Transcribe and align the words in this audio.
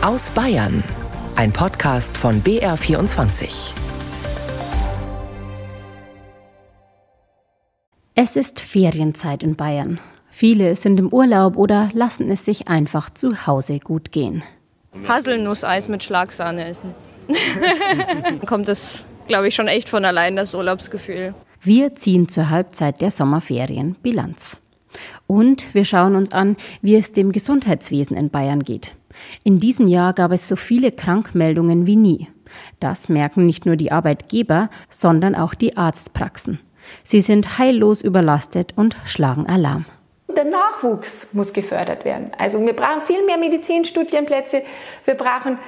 Aus 0.00 0.30
Bayern. 0.30 0.84
Ein 1.34 1.52
Podcast 1.52 2.16
von 2.16 2.40
BR24. 2.44 3.72
Es 8.14 8.36
ist 8.36 8.60
Ferienzeit 8.60 9.42
in 9.42 9.56
Bayern. 9.56 9.98
Viele 10.30 10.76
sind 10.76 11.00
im 11.00 11.12
Urlaub 11.12 11.56
oder 11.56 11.90
lassen 11.94 12.30
es 12.30 12.44
sich 12.44 12.68
einfach 12.68 13.10
zu 13.10 13.48
Hause 13.48 13.80
gut 13.80 14.12
gehen. 14.12 14.44
Haselnusseis 15.08 15.88
mit 15.88 16.04
Schlagsahne 16.04 16.68
essen. 16.68 16.94
Kommt 18.46 18.68
es, 18.68 19.04
glaube 19.26 19.48
ich, 19.48 19.56
schon 19.56 19.66
echt 19.66 19.88
von 19.88 20.04
allein, 20.04 20.36
das 20.36 20.54
Urlaubsgefühl. 20.54 21.34
Wir 21.60 21.92
ziehen 21.94 22.28
zur 22.28 22.50
Halbzeit 22.50 23.00
der 23.00 23.10
Sommerferien 23.10 23.96
Bilanz. 24.00 24.60
Und 25.26 25.74
wir 25.74 25.84
schauen 25.84 26.14
uns 26.14 26.30
an, 26.30 26.56
wie 26.82 26.94
es 26.94 27.10
dem 27.10 27.32
Gesundheitswesen 27.32 28.16
in 28.16 28.30
Bayern 28.30 28.62
geht. 28.62 28.94
In 29.44 29.58
diesem 29.58 29.88
Jahr 29.88 30.12
gab 30.12 30.32
es 30.32 30.48
so 30.48 30.56
viele 30.56 30.92
Krankmeldungen 30.92 31.86
wie 31.86 31.96
nie. 31.96 32.28
Das 32.80 33.08
merken 33.08 33.46
nicht 33.46 33.66
nur 33.66 33.76
die 33.76 33.92
Arbeitgeber, 33.92 34.70
sondern 34.88 35.34
auch 35.34 35.54
die 35.54 35.76
Arztpraxen. 35.76 36.60
Sie 37.04 37.20
sind 37.20 37.58
heillos 37.58 38.02
überlastet 38.02 38.72
und 38.76 38.96
schlagen 39.04 39.46
Alarm. 39.46 39.84
Der 40.34 40.44
Nachwuchs 40.44 41.28
muss 41.32 41.52
gefördert 41.52 42.04
werden. 42.04 42.30
Also 42.38 42.64
wir 42.64 42.72
brauchen 42.72 43.02
viel 43.06 43.24
mehr 43.24 43.38
Medizinstudienplätze, 43.38 44.62
wir 45.04 45.14
brauchen 45.14 45.58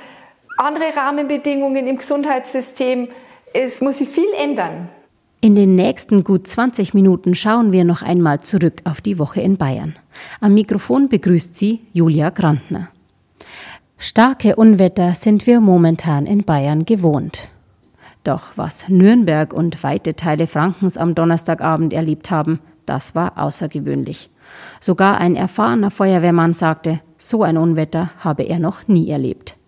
andere 0.56 0.94
Rahmenbedingungen 0.94 1.86
im 1.86 1.98
Gesundheitssystem. 1.98 3.08
Es 3.52 3.80
muss 3.80 3.98
sich 3.98 4.08
viel 4.08 4.28
ändern. 4.38 4.88
In 5.40 5.54
den 5.54 5.74
nächsten 5.74 6.22
gut 6.22 6.46
20 6.46 6.92
Minuten 6.92 7.34
schauen 7.34 7.72
wir 7.72 7.84
noch 7.84 8.02
einmal 8.02 8.40
zurück 8.42 8.74
auf 8.84 9.00
die 9.00 9.18
Woche 9.18 9.40
in 9.40 9.56
Bayern. 9.56 9.96
Am 10.40 10.52
Mikrofon 10.52 11.08
begrüßt 11.08 11.56
sie 11.56 11.80
Julia 11.94 12.28
Grantner. 12.28 12.90
Starke 14.02 14.56
Unwetter 14.56 15.14
sind 15.14 15.46
wir 15.46 15.60
momentan 15.60 16.24
in 16.24 16.42
Bayern 16.44 16.86
gewohnt. 16.86 17.48
Doch 18.24 18.52
was 18.56 18.88
Nürnberg 18.88 19.52
und 19.52 19.82
weite 19.84 20.16
Teile 20.16 20.46
Frankens 20.46 20.96
am 20.96 21.14
Donnerstagabend 21.14 21.92
erlebt 21.92 22.30
haben, 22.30 22.60
das 22.86 23.14
war 23.14 23.36
außergewöhnlich. 23.36 24.30
Sogar 24.80 25.18
ein 25.18 25.36
erfahrener 25.36 25.90
Feuerwehrmann 25.90 26.54
sagte, 26.54 27.00
so 27.18 27.42
ein 27.42 27.58
Unwetter 27.58 28.08
habe 28.20 28.44
er 28.44 28.58
noch 28.58 28.88
nie 28.88 29.10
erlebt. 29.10 29.58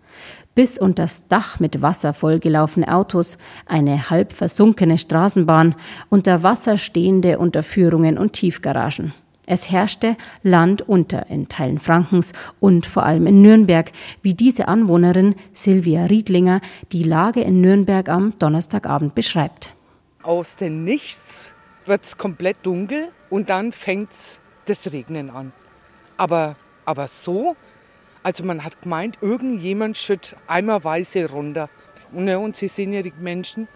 Bis 0.54 0.78
unters 0.78 1.28
Dach 1.28 1.60
mit 1.60 1.82
Wasser 1.82 2.14
vollgelaufene 2.14 2.90
Autos, 2.90 3.36
eine 3.66 4.08
halb 4.08 4.32
versunkene 4.32 4.96
Straßenbahn, 4.96 5.74
unter 6.08 6.42
Wasser 6.42 6.78
stehende 6.78 7.38
Unterführungen 7.38 8.16
und 8.16 8.32
Tiefgaragen. 8.32 9.12
Es 9.46 9.70
herrschte 9.70 10.16
Land 10.42 10.82
unter 10.88 11.28
in 11.28 11.48
Teilen 11.48 11.80
Frankens 11.80 12.32
und 12.60 12.86
vor 12.86 13.04
allem 13.04 13.26
in 13.26 13.42
Nürnberg, 13.42 13.90
wie 14.22 14.34
diese 14.34 14.68
Anwohnerin 14.68 15.34
Silvia 15.52 16.04
Riedlinger 16.04 16.60
die 16.92 17.02
Lage 17.02 17.40
in 17.40 17.60
Nürnberg 17.60 18.08
am 18.08 18.38
Donnerstagabend 18.38 19.16
beschreibt. 19.16 19.74
Aus 20.22 20.54
dem 20.54 20.84
Nichts 20.84 21.54
wird 21.86 22.04
es 22.04 22.16
komplett 22.16 22.58
dunkel 22.62 23.08
und 23.30 23.50
dann 23.50 23.72
fängt 23.72 24.10
das 24.66 24.92
Regnen 24.92 25.30
an. 25.30 25.52
Aber, 26.16 26.54
aber 26.84 27.08
so, 27.08 27.56
also 28.22 28.44
man 28.44 28.62
hat 28.62 28.82
gemeint, 28.82 29.18
irgendjemand 29.20 29.96
schüttet 29.96 30.36
einmal 30.46 30.84
weiße 30.84 31.28
runter. 31.28 31.68
Ne, 32.12 32.38
und 32.38 32.56
Sie 32.56 32.68
sehen 32.68 32.92
ja 32.92 33.02
die 33.02 33.12
Menschen, 33.18 33.66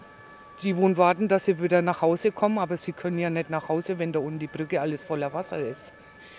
die 0.63 0.77
wohnen 0.77 0.97
warten, 0.97 1.29
dass 1.29 1.45
sie 1.45 1.61
wieder 1.61 1.83
nach 1.83 2.03
Hause 2.03 2.33
kommen, 2.33 2.59
aber 2.59 2.77
sie 2.77 2.93
können 2.93 3.19
ja 3.19 3.31
nicht 3.31 3.51
nach 3.51 3.69
Hause, 3.69 3.99
wenn 3.99 4.13
da 4.13 4.19
unten 4.19 4.39
die 4.39 4.47
Brücke 4.47 4.81
alles 4.81 5.03
voller 5.03 5.33
Wasser 5.33 5.59
ist. 5.59 5.93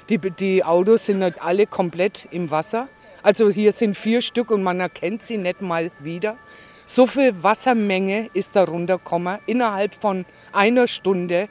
Die, 0.09 0.17
die 0.17 0.63
Autos 0.63 1.05
sind 1.05 1.19
nicht 1.19 1.41
alle 1.41 1.67
komplett 1.67 2.27
im 2.31 2.49
Wasser. 2.49 2.87
Also 3.23 3.49
hier 3.49 3.71
sind 3.71 3.97
vier 3.97 4.21
Stück 4.21 4.51
und 4.51 4.63
man 4.63 4.79
erkennt 4.79 5.23
sie 5.23 5.37
nicht 5.37 5.61
mal 5.61 5.91
wieder. 5.99 6.37
So 6.85 7.05
viel 7.05 7.43
Wassermenge 7.43 8.29
ist 8.33 8.55
da 8.55 8.63
runtergekommen 8.63 9.39
innerhalb 9.45 9.93
von 9.93 10.25
einer 10.53 10.87
Stunde. 10.87 11.49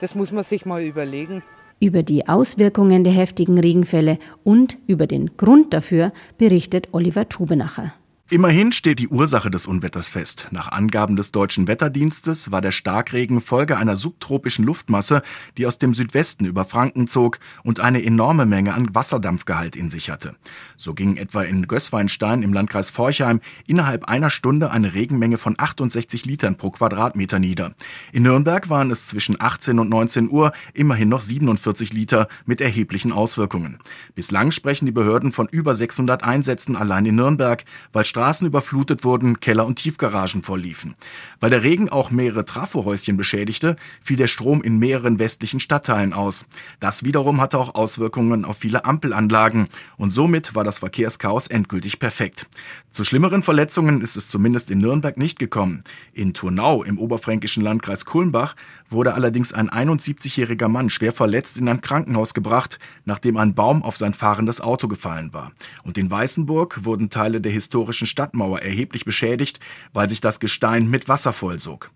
Das 0.00 0.14
muss 0.14 0.32
man 0.32 0.42
sich 0.42 0.64
mal 0.64 0.82
überlegen. 0.82 1.42
Über 1.80 2.02
die 2.02 2.26
Auswirkungen 2.26 3.04
der 3.04 3.12
heftigen 3.12 3.58
Regenfälle 3.58 4.18
und 4.42 4.78
über 4.86 5.06
den 5.06 5.36
Grund 5.36 5.74
dafür 5.74 6.12
berichtet 6.38 6.88
Oliver 6.92 7.28
Tubenacher. 7.28 7.92
Immerhin 8.30 8.72
steht 8.72 8.98
die 8.98 9.08
Ursache 9.08 9.50
des 9.50 9.64
Unwetters 9.64 10.10
fest. 10.10 10.48
Nach 10.50 10.70
Angaben 10.70 11.16
des 11.16 11.32
deutschen 11.32 11.66
Wetterdienstes 11.66 12.50
war 12.52 12.60
der 12.60 12.72
Starkregen 12.72 13.40
Folge 13.40 13.78
einer 13.78 13.96
subtropischen 13.96 14.66
Luftmasse, 14.66 15.22
die 15.56 15.66
aus 15.66 15.78
dem 15.78 15.94
Südwesten 15.94 16.44
über 16.44 16.66
Franken 16.66 17.06
zog 17.06 17.38
und 17.64 17.80
eine 17.80 18.04
enorme 18.04 18.44
Menge 18.44 18.74
an 18.74 18.94
Wasserdampfgehalt 18.94 19.76
in 19.76 19.88
sich 19.88 20.10
hatte. 20.10 20.36
So 20.76 20.92
ging 20.92 21.16
etwa 21.16 21.40
in 21.40 21.66
Gößweinstein 21.66 22.42
im 22.42 22.52
Landkreis 22.52 22.90
Forchheim 22.90 23.40
innerhalb 23.66 24.04
einer 24.04 24.28
Stunde 24.28 24.72
eine 24.72 24.92
Regenmenge 24.92 25.38
von 25.38 25.54
68 25.56 26.26
Litern 26.26 26.58
pro 26.58 26.68
Quadratmeter 26.68 27.38
nieder. 27.38 27.72
In 28.12 28.24
Nürnberg 28.24 28.68
waren 28.68 28.90
es 28.90 29.06
zwischen 29.06 29.40
18 29.40 29.78
und 29.78 29.88
19 29.88 30.28
Uhr 30.28 30.52
immerhin 30.74 31.08
noch 31.08 31.22
47 31.22 31.94
Liter 31.94 32.28
mit 32.44 32.60
erheblichen 32.60 33.10
Auswirkungen. 33.10 33.78
Bislang 34.14 34.50
sprechen 34.50 34.84
die 34.84 34.92
Behörden 34.92 35.32
von 35.32 35.48
über 35.50 35.74
600 35.74 36.24
Einsätzen 36.24 36.76
allein 36.76 37.06
in 37.06 37.14
Nürnberg, 37.14 37.64
weil 37.94 38.04
Straßen 38.18 38.48
überflutet 38.48 39.04
wurden, 39.04 39.38
Keller 39.38 39.64
und 39.64 39.76
Tiefgaragen 39.76 40.42
vorliefen. 40.42 40.96
Weil 41.38 41.50
der 41.50 41.62
Regen 41.62 41.88
auch 41.88 42.10
mehrere 42.10 42.44
Trafohäuschen 42.44 43.16
beschädigte, 43.16 43.76
fiel 44.02 44.16
der 44.16 44.26
Strom 44.26 44.60
in 44.60 44.80
mehreren 44.80 45.20
westlichen 45.20 45.60
Stadtteilen 45.60 46.12
aus. 46.12 46.46
Das 46.80 47.04
wiederum 47.04 47.40
hatte 47.40 47.58
auch 47.58 47.76
Auswirkungen 47.76 48.44
auf 48.44 48.58
viele 48.58 48.84
Ampelanlagen 48.84 49.68
und 49.98 50.12
somit 50.12 50.56
war 50.56 50.64
das 50.64 50.80
Verkehrschaos 50.80 51.46
endgültig 51.46 52.00
perfekt. 52.00 52.48
Zu 52.90 53.04
schlimmeren 53.04 53.44
Verletzungen 53.44 54.00
ist 54.00 54.16
es 54.16 54.28
zumindest 54.28 54.72
in 54.72 54.80
Nürnberg 54.80 55.16
nicht 55.16 55.38
gekommen. 55.38 55.84
In 56.12 56.34
Turnau 56.34 56.82
im 56.82 56.98
oberfränkischen 56.98 57.62
Landkreis 57.62 58.04
Kulmbach 58.04 58.56
wurde 58.90 59.14
allerdings 59.14 59.52
ein 59.52 59.70
71-jähriger 59.70 60.66
Mann 60.66 60.90
schwer 60.90 61.12
verletzt 61.12 61.56
in 61.56 61.68
ein 61.68 61.82
Krankenhaus 61.82 62.34
gebracht, 62.34 62.80
nachdem 63.04 63.36
ein 63.36 63.54
Baum 63.54 63.84
auf 63.84 63.96
sein 63.96 64.12
fahrendes 64.14 64.60
Auto 64.60 64.88
gefallen 64.88 65.32
war. 65.32 65.52
Und 65.84 65.98
in 65.98 66.10
Weißenburg 66.10 66.84
wurden 66.84 67.10
Teile 67.10 67.40
der 67.40 67.52
historischen 67.52 68.07
Stadtmauer 68.08 68.60
erheblich 68.60 69.04
beschädigt, 69.04 69.60
weil 69.92 70.08
sich 70.08 70.20
das 70.20 70.40
Gestein 70.40 70.90
mit 70.90 71.08
Wasser 71.08 71.32
vollsog. 71.32 71.90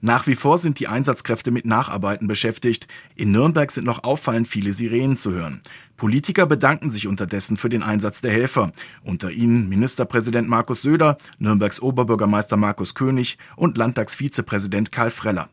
Nach 0.00 0.26
wie 0.26 0.34
vor 0.34 0.58
sind 0.58 0.78
die 0.78 0.88
Einsatzkräfte 0.88 1.50
mit 1.50 1.66
Nacharbeiten 1.66 2.28
beschäftigt. 2.28 2.86
In 3.14 3.32
Nürnberg 3.32 3.70
sind 3.70 3.84
noch 3.84 4.04
auffallend 4.04 4.48
viele 4.48 4.72
Sirenen 4.72 5.16
zu 5.16 5.32
hören. 5.32 5.60
Politiker 5.96 6.46
bedanken 6.46 6.90
sich 6.90 7.06
unterdessen 7.06 7.56
für 7.56 7.68
den 7.68 7.82
Einsatz 7.82 8.20
der 8.20 8.30
Helfer. 8.30 8.72
Unter 9.02 9.30
ihnen 9.30 9.68
Ministerpräsident 9.68 10.48
Markus 10.48 10.82
Söder, 10.82 11.18
Nürnbergs 11.38 11.80
Oberbürgermeister 11.80 12.56
Markus 12.56 12.94
König 12.94 13.38
und 13.56 13.76
Landtagsvizepräsident 13.76 14.92
Karl 14.92 15.10
Freller. 15.10 15.48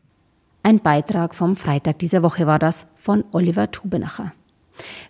Ein 0.62 0.80
Beitrag 0.80 1.34
vom 1.34 1.56
Freitag 1.56 1.98
dieser 2.00 2.22
Woche 2.22 2.46
war 2.46 2.58
das 2.58 2.86
von 2.96 3.24
Oliver 3.32 3.70
Tubenacher. 3.70 4.32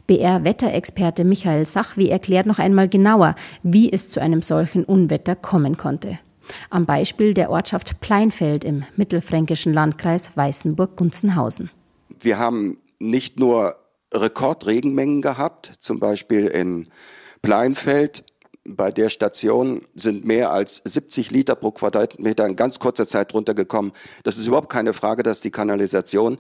BR-Wetterexperte 0.07 1.25
Michael 1.25 1.67
Sachwi 1.67 2.09
erklärt 2.09 2.47
noch 2.47 2.59
einmal 2.59 2.89
genauer, 2.89 3.35
wie 3.63 3.93
es 3.93 4.09
zu 4.09 4.21
einem 4.21 4.43
solchen 4.43 4.85
Unwetter 4.85 5.37
kommen 5.37 5.77
konnte. 5.77 6.19
Am 6.71 6.87
Beispiel 6.87 7.35
der 7.35 7.51
Ortschaft 7.51 8.01
Pleinfeld 8.01 8.65
im 8.65 8.85
mittelfränkischen 8.97 9.73
Landkreis 9.73 10.31
Weißenburg-Gunzenhausen. 10.37 11.71
Wir 12.21 12.39
haben 12.39 12.79
nicht 12.99 13.39
nur 13.39 13.77
Rekordregenmengen 14.15 15.23
gehabt, 15.23 15.73
zum 15.81 15.99
Beispiel 15.99 16.47
in 16.47 16.87
Pleinfeld. 17.43 18.25
Bei 18.69 18.91
der 18.91 19.11
Station 19.11 19.83
sind 19.95 20.25
mehr 20.25 20.51
als 20.51 20.83
70 20.85 21.31
Liter 21.31 21.55
pro 21.55 21.71
Quadratmeter 21.71 22.47
in 22.47 22.57
ganz 22.57 22.81
kurzer 22.81 23.07
Zeit 23.07 23.33
runtergekommen. 23.33 23.93
Das 24.25 24.39
ist 24.39 24.47
überhaupt 24.47 24.71
keine 24.71 24.93
Frage, 24.93 25.23
dass 25.23 25.41
die 25.41 25.53
Kanalisation 25.53 26.39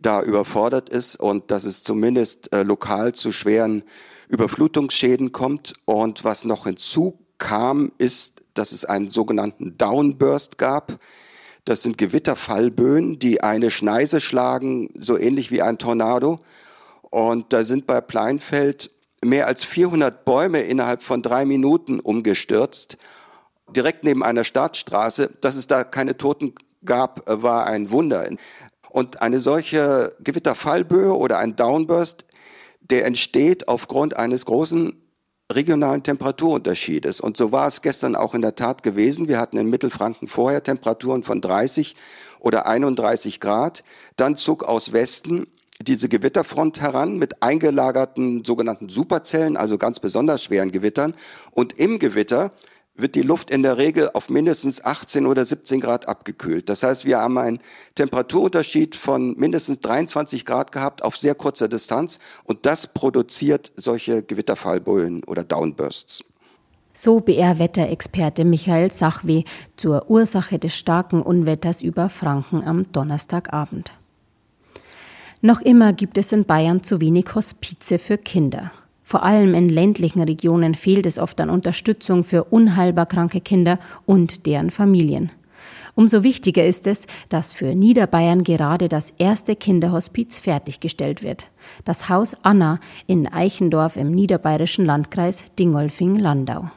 da 0.00 0.22
überfordert 0.22 0.88
ist 0.88 1.16
und 1.16 1.50
dass 1.50 1.64
es 1.64 1.82
zumindest 1.82 2.52
äh, 2.52 2.62
lokal 2.62 3.14
zu 3.14 3.32
schweren 3.32 3.82
Überflutungsschäden 4.28 5.32
kommt. 5.32 5.74
Und 5.84 6.24
was 6.24 6.44
noch 6.44 6.64
hinzukam, 6.64 7.92
ist, 7.98 8.42
dass 8.54 8.72
es 8.72 8.84
einen 8.84 9.10
sogenannten 9.10 9.76
Downburst 9.78 10.58
gab. 10.58 10.98
Das 11.64 11.82
sind 11.82 11.98
Gewitterfallböen, 11.98 13.18
die 13.18 13.42
eine 13.42 13.70
Schneise 13.70 14.20
schlagen, 14.20 14.90
so 14.94 15.18
ähnlich 15.18 15.50
wie 15.50 15.62
ein 15.62 15.78
Tornado. 15.78 16.38
Und 17.10 17.52
da 17.52 17.64
sind 17.64 17.86
bei 17.86 18.00
Pleinfeld 18.00 18.90
mehr 19.24 19.46
als 19.46 19.64
400 19.64 20.24
Bäume 20.24 20.60
innerhalb 20.60 21.02
von 21.02 21.22
drei 21.22 21.44
Minuten 21.44 22.00
umgestürzt, 22.00 22.98
direkt 23.74 24.04
neben 24.04 24.22
einer 24.22 24.44
Staatsstraße. 24.44 25.30
Dass 25.40 25.56
es 25.56 25.66
da 25.66 25.82
keine 25.82 26.16
Toten 26.16 26.54
gab, 26.84 27.22
war 27.26 27.66
ein 27.66 27.90
Wunder. 27.90 28.28
Und 28.96 29.20
eine 29.20 29.40
solche 29.40 30.08
Gewitterfallböe 30.20 31.14
oder 31.14 31.38
ein 31.38 31.54
Downburst, 31.54 32.24
der 32.80 33.04
entsteht 33.04 33.68
aufgrund 33.68 34.16
eines 34.16 34.46
großen 34.46 34.96
regionalen 35.52 36.02
Temperaturunterschiedes. 36.02 37.20
Und 37.20 37.36
so 37.36 37.52
war 37.52 37.66
es 37.66 37.82
gestern 37.82 38.16
auch 38.16 38.32
in 38.32 38.40
der 38.40 38.54
Tat 38.54 38.82
gewesen. 38.82 39.28
Wir 39.28 39.38
hatten 39.38 39.58
in 39.58 39.68
Mittelfranken 39.68 40.28
vorher 40.28 40.62
Temperaturen 40.62 41.24
von 41.24 41.42
30 41.42 41.94
oder 42.40 42.66
31 42.68 43.38
Grad. 43.38 43.84
Dann 44.16 44.34
zog 44.34 44.64
aus 44.64 44.94
Westen 44.94 45.46
diese 45.82 46.08
Gewitterfront 46.08 46.80
heran 46.80 47.18
mit 47.18 47.42
eingelagerten 47.42 48.46
sogenannten 48.46 48.88
Superzellen, 48.88 49.58
also 49.58 49.76
ganz 49.76 50.00
besonders 50.00 50.42
schweren 50.42 50.72
Gewittern. 50.72 51.12
Und 51.50 51.78
im 51.78 51.98
Gewitter 51.98 52.50
wird 52.96 53.14
die 53.14 53.22
Luft 53.22 53.50
in 53.50 53.62
der 53.62 53.78
Regel 53.78 54.10
auf 54.14 54.30
mindestens 54.30 54.84
18 54.84 55.26
oder 55.26 55.44
17 55.44 55.80
Grad 55.80 56.08
abgekühlt. 56.08 56.68
Das 56.68 56.82
heißt, 56.82 57.04
wir 57.04 57.18
haben 57.18 57.38
einen 57.38 57.58
Temperaturunterschied 57.94 58.96
von 58.96 59.36
mindestens 59.36 59.80
23 59.80 60.44
Grad 60.44 60.72
gehabt 60.72 61.02
auf 61.02 61.16
sehr 61.16 61.34
kurzer 61.34 61.68
Distanz 61.68 62.18
und 62.44 62.66
das 62.66 62.86
produziert 62.86 63.72
solche 63.76 64.22
Gewitterfallböen 64.22 65.24
oder 65.24 65.44
Downbursts. 65.44 66.24
So 66.92 67.20
BR-Wetterexperte 67.20 68.46
Michael 68.46 68.90
Sachwe 68.90 69.44
zur 69.76 70.10
Ursache 70.10 70.58
des 70.58 70.74
starken 70.74 71.20
Unwetters 71.20 71.82
über 71.82 72.08
Franken 72.08 72.64
am 72.64 72.90
Donnerstagabend. 72.92 73.92
Noch 75.42 75.60
immer 75.60 75.92
gibt 75.92 76.16
es 76.16 76.32
in 76.32 76.46
Bayern 76.46 76.82
zu 76.82 77.00
wenig 77.02 77.34
Hospize 77.34 77.98
für 77.98 78.16
Kinder. 78.16 78.72
Vor 79.08 79.22
allem 79.22 79.54
in 79.54 79.68
ländlichen 79.68 80.20
Regionen 80.20 80.74
fehlt 80.74 81.06
es 81.06 81.20
oft 81.20 81.40
an 81.40 81.48
Unterstützung 81.48 82.24
für 82.24 82.42
unheilbar 82.42 83.06
kranke 83.06 83.40
Kinder 83.40 83.78
und 84.04 84.46
deren 84.46 84.70
Familien. 84.70 85.30
Umso 85.94 86.24
wichtiger 86.24 86.66
ist 86.66 86.88
es, 86.88 87.06
dass 87.28 87.54
für 87.54 87.76
Niederbayern 87.76 88.42
gerade 88.42 88.88
das 88.88 89.12
erste 89.16 89.54
Kinderhospiz 89.54 90.40
fertiggestellt 90.40 91.22
wird. 91.22 91.46
Das 91.84 92.08
Haus 92.08 92.34
Anna 92.42 92.80
in 93.06 93.28
Eichendorf 93.28 93.96
im 93.96 94.10
niederbayerischen 94.10 94.84
Landkreis 94.84 95.44
Dingolfing-Landau. 95.56 96.72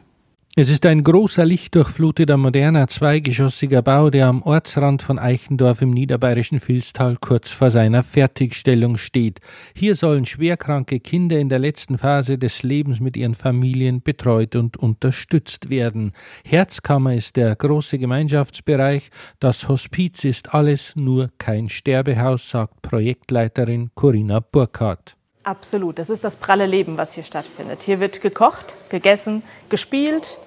Es 0.61 0.67
ist 0.67 0.85
ein 0.85 1.05
großer, 1.05 1.45
lichtdurchfluteter, 1.45 2.35
moderner, 2.35 2.89
zweigeschossiger 2.89 3.81
Bau, 3.81 4.09
der 4.09 4.27
am 4.27 4.41
Ortsrand 4.41 5.01
von 5.01 5.17
Eichendorf 5.17 5.81
im 5.81 5.91
niederbayerischen 5.91 6.59
Vilstal 6.59 7.15
kurz 7.15 7.49
vor 7.49 7.71
seiner 7.71 8.03
Fertigstellung 8.03 8.97
steht. 8.97 9.39
Hier 9.73 9.95
sollen 9.95 10.25
schwerkranke 10.25 10.99
Kinder 10.99 11.39
in 11.39 11.47
der 11.47 11.59
letzten 11.59 11.97
Phase 11.97 12.37
des 12.37 12.61
Lebens 12.61 12.99
mit 12.99 13.15
ihren 13.15 13.35
Familien 13.35 14.01
betreut 14.01 14.57
und 14.57 14.75
unterstützt 14.75 15.69
werden. 15.69 16.11
Herzkammer 16.43 17.15
ist 17.15 17.37
der 17.37 17.55
große 17.55 17.97
Gemeinschaftsbereich. 17.97 19.11
Das 19.39 19.69
Hospiz 19.69 20.25
ist 20.25 20.53
alles, 20.53 20.93
nur 20.97 21.29
kein 21.37 21.69
Sterbehaus, 21.69 22.49
sagt 22.49 22.81
Projektleiterin 22.81 23.91
Corinna 23.95 24.41
Burkhardt. 24.41 25.15
Absolut, 25.43 25.99
das 25.99 26.09
ist 26.09 26.25
das 26.25 26.35
pralle 26.35 26.65
Leben, 26.65 26.97
was 26.97 27.13
hier 27.13 27.23
stattfindet. 27.23 27.83
Hier 27.83 28.01
wird 28.01 28.21
gekocht, 28.21 28.75
gegessen, 28.89 29.41
gespielt, 29.69 30.37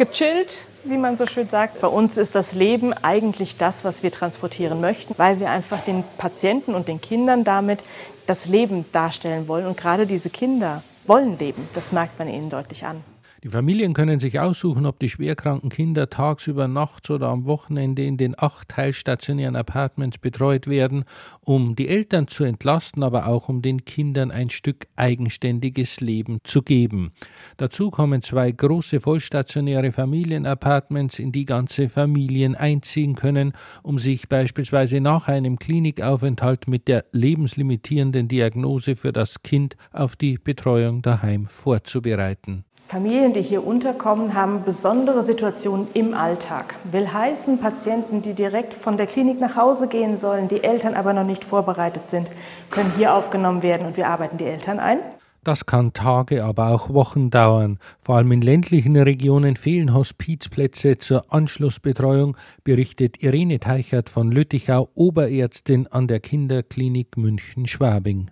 gechillt, 0.00 0.64
wie 0.84 0.96
man 0.96 1.18
so 1.18 1.26
schön 1.26 1.50
sagt. 1.50 1.82
Bei 1.82 1.88
uns 1.88 2.16
ist 2.16 2.34
das 2.34 2.54
Leben 2.54 2.94
eigentlich 2.94 3.58
das, 3.58 3.84
was 3.84 4.02
wir 4.02 4.10
transportieren 4.10 4.80
möchten, 4.80 5.14
weil 5.18 5.40
wir 5.40 5.50
einfach 5.50 5.78
den 5.84 6.04
Patienten 6.16 6.74
und 6.74 6.88
den 6.88 7.02
Kindern 7.02 7.44
damit 7.44 7.80
das 8.26 8.46
Leben 8.46 8.86
darstellen 8.92 9.46
wollen. 9.46 9.66
Und 9.66 9.76
gerade 9.76 10.06
diese 10.06 10.30
Kinder 10.30 10.82
wollen 11.06 11.38
leben. 11.38 11.68
Das 11.74 11.92
merkt 11.92 12.18
man 12.18 12.28
ihnen 12.28 12.48
deutlich 12.48 12.86
an. 12.86 13.04
Die 13.42 13.48
Familien 13.48 13.94
können 13.94 14.20
sich 14.20 14.38
aussuchen, 14.38 14.84
ob 14.84 14.98
die 14.98 15.08
schwerkranken 15.08 15.70
Kinder 15.70 16.10
tagsüber, 16.10 16.68
nachts 16.68 17.10
oder 17.10 17.28
am 17.28 17.46
Wochenende 17.46 18.04
in 18.04 18.18
den 18.18 18.34
acht 18.38 18.68
teilstationären 18.68 19.56
Apartments 19.56 20.18
betreut 20.18 20.66
werden, 20.66 21.04
um 21.40 21.74
die 21.74 21.88
Eltern 21.88 22.28
zu 22.28 22.44
entlasten, 22.44 23.02
aber 23.02 23.26
auch 23.26 23.48
um 23.48 23.62
den 23.62 23.86
Kindern 23.86 24.30
ein 24.30 24.50
Stück 24.50 24.88
eigenständiges 24.94 26.00
Leben 26.00 26.40
zu 26.44 26.60
geben. 26.60 27.12
Dazu 27.56 27.90
kommen 27.90 28.20
zwei 28.20 28.52
große 28.52 29.00
vollstationäre 29.00 29.90
Familienapartments, 29.90 31.18
in 31.18 31.32
die 31.32 31.46
ganze 31.46 31.88
Familien 31.88 32.54
einziehen 32.54 33.14
können, 33.14 33.54
um 33.82 33.98
sich 33.98 34.28
beispielsweise 34.28 35.00
nach 35.00 35.28
einem 35.28 35.58
Klinikaufenthalt 35.58 36.68
mit 36.68 36.88
der 36.88 37.06
lebenslimitierenden 37.12 38.28
Diagnose 38.28 38.96
für 38.96 39.12
das 39.12 39.42
Kind 39.42 39.76
auf 39.92 40.14
die 40.14 40.36
Betreuung 40.36 41.00
daheim 41.00 41.46
vorzubereiten. 41.46 42.64
Familien, 42.90 43.32
die 43.32 43.42
hier 43.42 43.64
unterkommen, 43.64 44.34
haben 44.34 44.64
besondere 44.64 45.22
Situationen 45.22 45.86
im 45.94 46.12
Alltag. 46.12 46.74
Will 46.90 47.12
heißen, 47.12 47.58
Patienten, 47.58 48.20
die 48.20 48.34
direkt 48.34 48.74
von 48.74 48.96
der 48.96 49.06
Klinik 49.06 49.38
nach 49.38 49.54
Hause 49.54 49.86
gehen 49.86 50.18
sollen, 50.18 50.48
die 50.48 50.64
Eltern 50.64 50.94
aber 50.94 51.12
noch 51.12 51.22
nicht 51.22 51.44
vorbereitet 51.44 52.08
sind, 52.08 52.28
können 52.68 52.92
hier 52.96 53.14
aufgenommen 53.14 53.62
werden 53.62 53.86
und 53.86 53.96
wir 53.96 54.08
arbeiten 54.08 54.38
die 54.38 54.44
Eltern 54.44 54.80
ein. 54.80 54.98
Das 55.42 55.64
kann 55.64 55.94
Tage, 55.94 56.44
aber 56.44 56.68
auch 56.68 56.90
Wochen 56.90 57.30
dauern. 57.30 57.78
Vor 58.02 58.16
allem 58.16 58.30
in 58.32 58.42
ländlichen 58.42 58.94
Regionen 58.96 59.56
fehlen 59.56 59.94
Hospizplätze 59.94 60.98
zur 60.98 61.32
Anschlussbetreuung, 61.32 62.36
berichtet 62.62 63.22
Irene 63.22 63.58
Teichert 63.58 64.10
von 64.10 64.30
Lüttichau, 64.30 64.90
Oberärztin 64.94 65.86
an 65.86 66.08
der 66.08 66.20
Kinderklinik 66.20 67.16
München-Schwabing. 67.16 68.30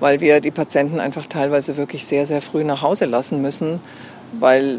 Weil 0.00 0.22
wir 0.22 0.40
die 0.40 0.50
Patienten 0.50 0.98
einfach 0.98 1.26
teilweise 1.26 1.76
wirklich 1.76 2.06
sehr, 2.06 2.24
sehr 2.24 2.40
früh 2.40 2.64
nach 2.64 2.80
Hause 2.80 3.04
lassen 3.04 3.42
müssen, 3.42 3.80
weil, 4.40 4.78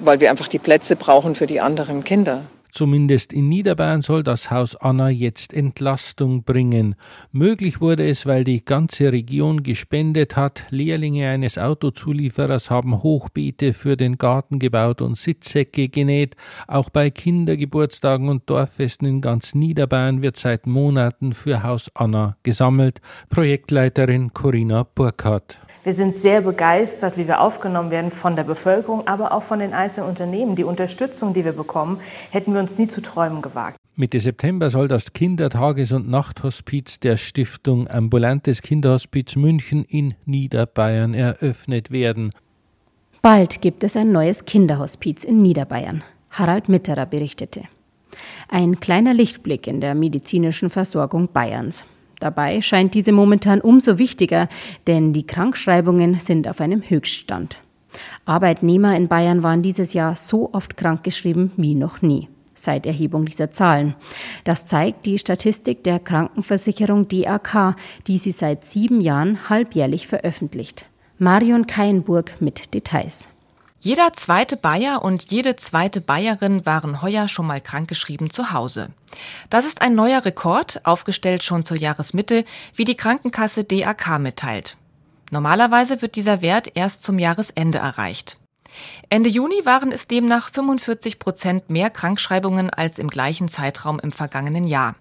weil 0.00 0.20
wir 0.20 0.30
einfach 0.30 0.48
die 0.48 0.58
Plätze 0.58 0.96
brauchen 0.96 1.34
für 1.34 1.46
die 1.46 1.60
anderen 1.60 2.02
Kinder. 2.04 2.44
Zumindest 2.74 3.32
in 3.32 3.48
Niederbayern 3.48 4.02
soll 4.02 4.24
das 4.24 4.50
Haus 4.50 4.74
Anna 4.74 5.08
jetzt 5.08 5.52
Entlastung 5.54 6.42
bringen. 6.42 6.96
Möglich 7.30 7.80
wurde 7.80 8.08
es, 8.08 8.26
weil 8.26 8.42
die 8.42 8.64
ganze 8.64 9.12
Region 9.12 9.62
gespendet 9.62 10.34
hat. 10.34 10.64
Lehrlinge 10.70 11.28
eines 11.28 11.56
Autozulieferers 11.56 12.70
haben 12.70 13.00
Hochbeete 13.00 13.74
für 13.74 13.96
den 13.96 14.18
Garten 14.18 14.58
gebaut 14.58 15.02
und 15.02 15.16
Sitzsäcke 15.16 15.88
genäht. 15.88 16.34
Auch 16.66 16.90
bei 16.90 17.10
Kindergeburtstagen 17.10 18.28
und 18.28 18.50
Dorffesten 18.50 19.06
in 19.06 19.20
ganz 19.20 19.54
Niederbayern 19.54 20.24
wird 20.24 20.36
seit 20.36 20.66
Monaten 20.66 21.32
für 21.32 21.62
Haus 21.62 21.92
Anna 21.94 22.38
gesammelt. 22.42 23.00
Projektleiterin 23.30 24.34
Corinna 24.34 24.82
Burkhardt. 24.82 25.58
Wir 25.84 25.92
sind 25.92 26.16
sehr 26.16 26.40
begeistert, 26.40 27.18
wie 27.18 27.28
wir 27.28 27.42
aufgenommen 27.42 27.90
werden 27.90 28.10
von 28.10 28.36
der 28.36 28.44
Bevölkerung, 28.44 29.06
aber 29.06 29.32
auch 29.32 29.42
von 29.42 29.58
den 29.58 29.74
einzelnen 29.74 30.08
Unternehmen. 30.08 30.56
Die 30.56 30.64
Unterstützung, 30.64 31.34
die 31.34 31.44
wir 31.44 31.52
bekommen, 31.52 32.00
hätten 32.30 32.54
wir 32.54 32.60
uns 32.60 32.78
nie 32.78 32.88
zu 32.88 33.02
träumen 33.02 33.42
gewagt. 33.42 33.76
Mitte 33.94 34.18
September 34.18 34.70
soll 34.70 34.88
das 34.88 35.12
Kindertages- 35.12 35.92
und 35.92 36.08
Nachthospiz 36.08 37.00
der 37.00 37.18
Stiftung 37.18 37.86
Ambulantes 37.86 38.62
Kinderhospiz 38.62 39.36
München 39.36 39.84
in 39.84 40.14
Niederbayern 40.24 41.12
eröffnet 41.12 41.90
werden. 41.90 42.32
Bald 43.20 43.60
gibt 43.60 43.84
es 43.84 43.94
ein 43.94 44.10
neues 44.10 44.46
Kinderhospiz 44.46 45.22
in 45.22 45.42
Niederbayern. 45.42 46.02
Harald 46.30 46.70
Mitterer 46.70 47.04
berichtete. 47.04 47.62
Ein 48.48 48.80
kleiner 48.80 49.12
Lichtblick 49.12 49.66
in 49.66 49.82
der 49.82 49.94
medizinischen 49.94 50.70
Versorgung 50.70 51.28
Bayerns. 51.30 51.86
Dabei 52.20 52.60
scheint 52.60 52.94
diese 52.94 53.12
momentan 53.12 53.60
umso 53.60 53.98
wichtiger, 53.98 54.48
denn 54.86 55.12
die 55.12 55.26
Krankschreibungen 55.26 56.14
sind 56.14 56.48
auf 56.48 56.60
einem 56.60 56.82
Höchststand. 56.82 57.58
Arbeitnehmer 58.24 58.96
in 58.96 59.08
Bayern 59.08 59.42
waren 59.42 59.62
dieses 59.62 59.92
Jahr 59.92 60.16
so 60.16 60.52
oft 60.52 60.76
krankgeschrieben 60.76 61.52
wie 61.56 61.74
noch 61.74 62.02
nie 62.02 62.28
seit 62.54 62.86
Erhebung 62.86 63.26
dieser 63.26 63.50
Zahlen. 63.50 63.94
Das 64.44 64.66
zeigt 64.66 65.06
die 65.06 65.18
Statistik 65.18 65.84
der 65.84 65.98
Krankenversicherung 65.98 67.08
DAK, 67.08 67.76
die 68.06 68.18
sie 68.18 68.32
seit 68.32 68.64
sieben 68.64 69.00
Jahren 69.00 69.48
halbjährlich 69.48 70.06
veröffentlicht. 70.06 70.86
Marion 71.18 71.66
Keinburg 71.66 72.40
mit 72.40 72.74
Details. 72.74 73.28
Jeder 73.84 74.14
zweite 74.14 74.56
Bayer 74.56 75.04
und 75.04 75.30
jede 75.30 75.56
zweite 75.56 76.00
Bayerin 76.00 76.64
waren 76.64 77.02
heuer 77.02 77.28
schon 77.28 77.46
mal 77.46 77.60
krankgeschrieben 77.60 78.30
zu 78.30 78.50
Hause. 78.50 78.88
Das 79.50 79.66
ist 79.66 79.82
ein 79.82 79.94
neuer 79.94 80.24
Rekord, 80.24 80.80
aufgestellt 80.84 81.42
schon 81.42 81.66
zur 81.66 81.76
Jahresmitte, 81.76 82.46
wie 82.74 82.86
die 82.86 82.94
Krankenkasse 82.94 83.62
DAK 83.64 84.20
mitteilt. 84.20 84.78
Normalerweise 85.30 86.00
wird 86.00 86.16
dieser 86.16 86.40
Wert 86.40 86.70
erst 86.74 87.04
zum 87.04 87.18
Jahresende 87.18 87.76
erreicht. 87.76 88.38
Ende 89.10 89.28
Juni 89.28 89.66
waren 89.66 89.92
es 89.92 90.08
demnach 90.08 90.50
45 90.50 91.18
Prozent 91.18 91.68
mehr 91.68 91.90
Krankschreibungen 91.90 92.70
als 92.70 92.98
im 92.98 93.08
gleichen 93.08 93.50
Zeitraum 93.50 94.00
im 94.00 94.12
vergangenen 94.12 94.64
Jahr. 94.64 94.94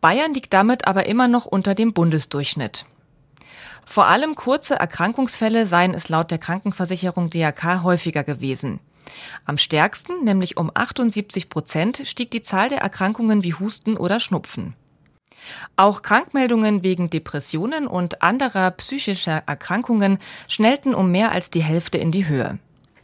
Bayern 0.00 0.34
liegt 0.34 0.52
damit 0.52 0.88
aber 0.88 1.06
immer 1.06 1.28
noch 1.28 1.46
unter 1.46 1.76
dem 1.76 1.92
Bundesdurchschnitt. 1.92 2.84
Vor 3.86 4.06
allem 4.06 4.34
kurze 4.34 4.74
Erkrankungsfälle 4.74 5.66
seien 5.66 5.94
es 5.94 6.08
laut 6.08 6.30
der 6.30 6.38
Krankenversicherung 6.38 7.30
DRK 7.30 7.82
häufiger 7.82 8.24
gewesen. 8.24 8.80
Am 9.44 9.58
stärksten, 9.58 10.24
nämlich 10.24 10.56
um 10.56 10.70
78 10.72 11.48
Prozent, 11.48 12.02
stieg 12.04 12.30
die 12.30 12.42
Zahl 12.42 12.68
der 12.68 12.78
Erkrankungen 12.78 13.44
wie 13.44 13.54
Husten 13.54 13.96
oder 13.96 14.20
Schnupfen. 14.20 14.74
Auch 15.76 16.02
Krankmeldungen 16.02 16.82
wegen 16.82 17.10
Depressionen 17.10 17.86
und 17.86 18.22
anderer 18.22 18.70
psychischer 18.70 19.42
Erkrankungen 19.46 20.18
schnellten 20.48 20.94
um 20.94 21.10
mehr 21.10 21.32
als 21.32 21.50
die 21.50 21.62
Hälfte 21.62 21.98
in 21.98 22.10
die 22.10 22.26
Höhe. 22.26 22.58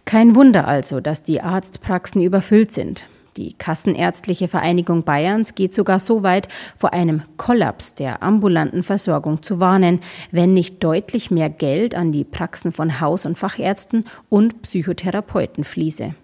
Kein 0.07 0.35
Wunder 0.35 0.67
also, 0.67 1.01
dass 1.01 1.23
die 1.23 1.43
Arztpraxen 1.43 2.23
überfüllt 2.23 2.73
sind. 2.73 3.09
Die 3.37 3.55
Kassenärztliche 3.55 4.49
Vereinigung 4.49 5.05
Bayerns 5.05 5.55
geht 5.55 5.73
sogar 5.73 5.99
so 6.01 6.23
weit, 6.23 6.49
vor 6.77 6.93
einem 6.93 7.23
Kollaps 7.37 7.95
der 7.95 8.23
ambulanten 8.23 8.83
Versorgung 8.83 9.43
zu 9.43 9.61
warnen, 9.61 10.01
wenn 10.31 10.53
nicht 10.53 10.83
deutlich 10.83 11.31
mehr 11.31 11.49
Geld 11.49 11.95
an 11.95 12.13
die 12.13 12.25
Praxen 12.25 12.73
von 12.73 13.01
Haus- 13.01 13.27
und 13.27 13.39
Fachärzten 13.39 14.05
und 14.29 14.63
Psychotherapeuten 14.63 15.65
fließe. 15.65 16.15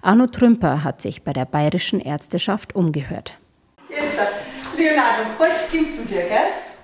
Arno 0.00 0.26
Trümper 0.26 0.82
hat 0.82 1.02
sich 1.02 1.22
bei 1.22 1.32
der 1.32 1.44
bayerischen 1.44 2.00
Ärzteschaft 2.00 2.74
umgehört. 2.74 3.38
Jetzt, 3.90 4.20
Leonardo, 4.76 5.24
heute 5.38 5.76
impfen 5.76 6.08
wir, 6.08 6.22
gell? 6.22 6.38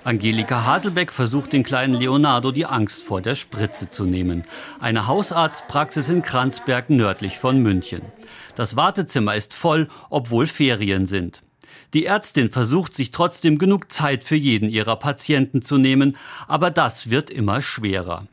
Angelika 0.04 0.66
Haselbeck 0.66 1.12
versucht 1.12 1.52
den 1.52 1.62
kleinen 1.62 1.94
Leonardo 1.94 2.50
die 2.50 2.66
Angst 2.66 3.04
vor 3.04 3.20
der 3.20 3.36
Spritze 3.36 3.88
zu 3.88 4.04
nehmen. 4.04 4.42
Eine 4.80 5.06
Hausarztpraxis 5.06 6.08
in 6.08 6.22
Kranzberg 6.22 6.90
nördlich 6.90 7.38
von 7.38 7.62
München. 7.62 8.02
Das 8.54 8.76
Wartezimmer 8.76 9.34
ist 9.34 9.54
voll, 9.54 9.88
obwohl 10.10 10.46
Ferien 10.46 11.06
sind. 11.06 11.42
Die 11.94 12.06
Ärztin 12.06 12.50
versucht 12.50 12.94
sich 12.94 13.10
trotzdem 13.10 13.58
genug 13.58 13.92
Zeit 13.92 14.24
für 14.24 14.36
jeden 14.36 14.68
ihrer 14.68 14.96
Patienten 14.96 15.62
zu 15.62 15.78
nehmen, 15.78 16.16
aber 16.48 16.70
das 16.70 17.10
wird 17.10 17.30
immer 17.30 17.60
schwerer. 17.60 18.26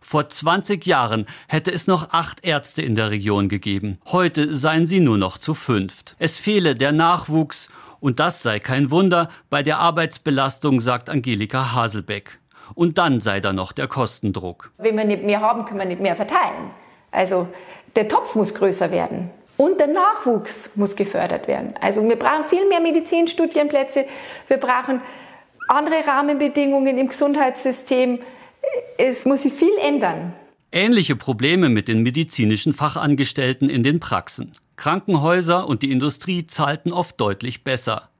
Vor 0.00 0.28
20 0.28 0.86
Jahren 0.86 1.26
hätte 1.48 1.72
es 1.72 1.86
noch 1.86 2.10
acht 2.10 2.44
Ärzte 2.44 2.82
in 2.82 2.94
der 2.94 3.10
Region 3.10 3.48
gegeben. 3.48 3.98
Heute 4.06 4.54
seien 4.54 4.86
sie 4.86 5.00
nur 5.00 5.18
noch 5.18 5.38
zu 5.38 5.54
fünft. 5.54 6.14
Es 6.18 6.38
fehle 6.38 6.74
der 6.74 6.92
Nachwuchs 6.92 7.68
und 8.00 8.20
das 8.20 8.42
sei 8.42 8.60
kein 8.60 8.90
Wunder 8.90 9.28
bei 9.50 9.62
der 9.62 9.78
Arbeitsbelastung, 9.78 10.80
sagt 10.80 11.10
Angelika 11.10 11.72
Haselbeck. 11.74 12.38
Und 12.74 12.98
dann 12.98 13.20
sei 13.20 13.40
da 13.40 13.52
noch 13.52 13.72
der 13.72 13.88
Kostendruck. 13.88 14.72
Wenn 14.78 14.96
wir 14.96 15.04
nicht 15.04 15.22
mehr 15.22 15.40
haben, 15.40 15.64
können 15.64 15.80
wir 15.80 15.86
nicht 15.86 16.02
mehr 16.02 16.16
verteilen. 16.16 16.70
Also 17.10 17.48
der 17.94 18.08
Topf 18.08 18.34
muss 18.34 18.54
größer 18.54 18.90
werden. 18.90 19.30
Und 19.56 19.80
der 19.80 19.86
Nachwuchs 19.86 20.70
muss 20.74 20.96
gefördert 20.96 21.48
werden. 21.48 21.74
Also 21.80 22.06
wir 22.06 22.16
brauchen 22.16 22.44
viel 22.48 22.68
mehr 22.68 22.80
Medizinstudienplätze. 22.80 24.04
Wir 24.48 24.58
brauchen 24.58 25.00
andere 25.68 26.06
Rahmenbedingungen 26.06 26.98
im 26.98 27.08
Gesundheitssystem. 27.08 28.20
Es 28.98 29.24
muss 29.24 29.42
sich 29.42 29.52
viel 29.52 29.76
ändern. 29.80 30.34
Ähnliche 30.72 31.16
Probleme 31.16 31.68
mit 31.68 31.88
den 31.88 32.02
medizinischen 32.02 32.74
Fachangestellten 32.74 33.70
in 33.70 33.82
den 33.82 33.98
Praxen. 34.00 34.52
Krankenhäuser 34.76 35.66
und 35.66 35.82
die 35.82 35.90
Industrie 35.90 36.46
zahlten 36.46 36.92
oft 36.92 37.18
deutlich 37.18 37.64
besser. 37.64 38.10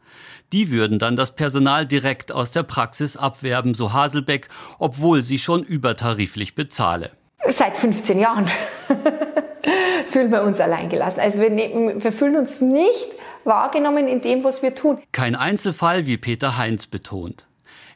Die 0.52 0.70
würden 0.70 0.98
dann 0.98 1.16
das 1.16 1.34
Personal 1.34 1.86
direkt 1.86 2.32
aus 2.32 2.52
der 2.52 2.62
Praxis 2.62 3.16
abwerben, 3.16 3.74
so 3.74 3.92
Haselbeck, 3.92 4.48
obwohl 4.78 5.22
sie 5.22 5.38
schon 5.38 5.62
übertariflich 5.64 6.54
bezahle. 6.54 7.10
Seit 7.48 7.76
15 7.76 8.18
Jahren 8.20 8.48
fühlen 10.10 10.30
wir 10.30 10.42
uns 10.42 10.60
alleingelassen. 10.60 11.20
Also 11.20 11.40
wir, 11.40 11.50
nehmen, 11.50 12.02
wir 12.02 12.12
fühlen 12.12 12.36
uns 12.36 12.60
nicht 12.60 13.06
wahrgenommen 13.44 14.08
in 14.08 14.20
dem, 14.20 14.44
was 14.44 14.62
wir 14.62 14.74
tun. 14.74 14.98
Kein 15.12 15.36
Einzelfall, 15.36 16.06
wie 16.06 16.16
Peter 16.16 16.56
Heinz 16.56 16.86
betont. 16.86 17.46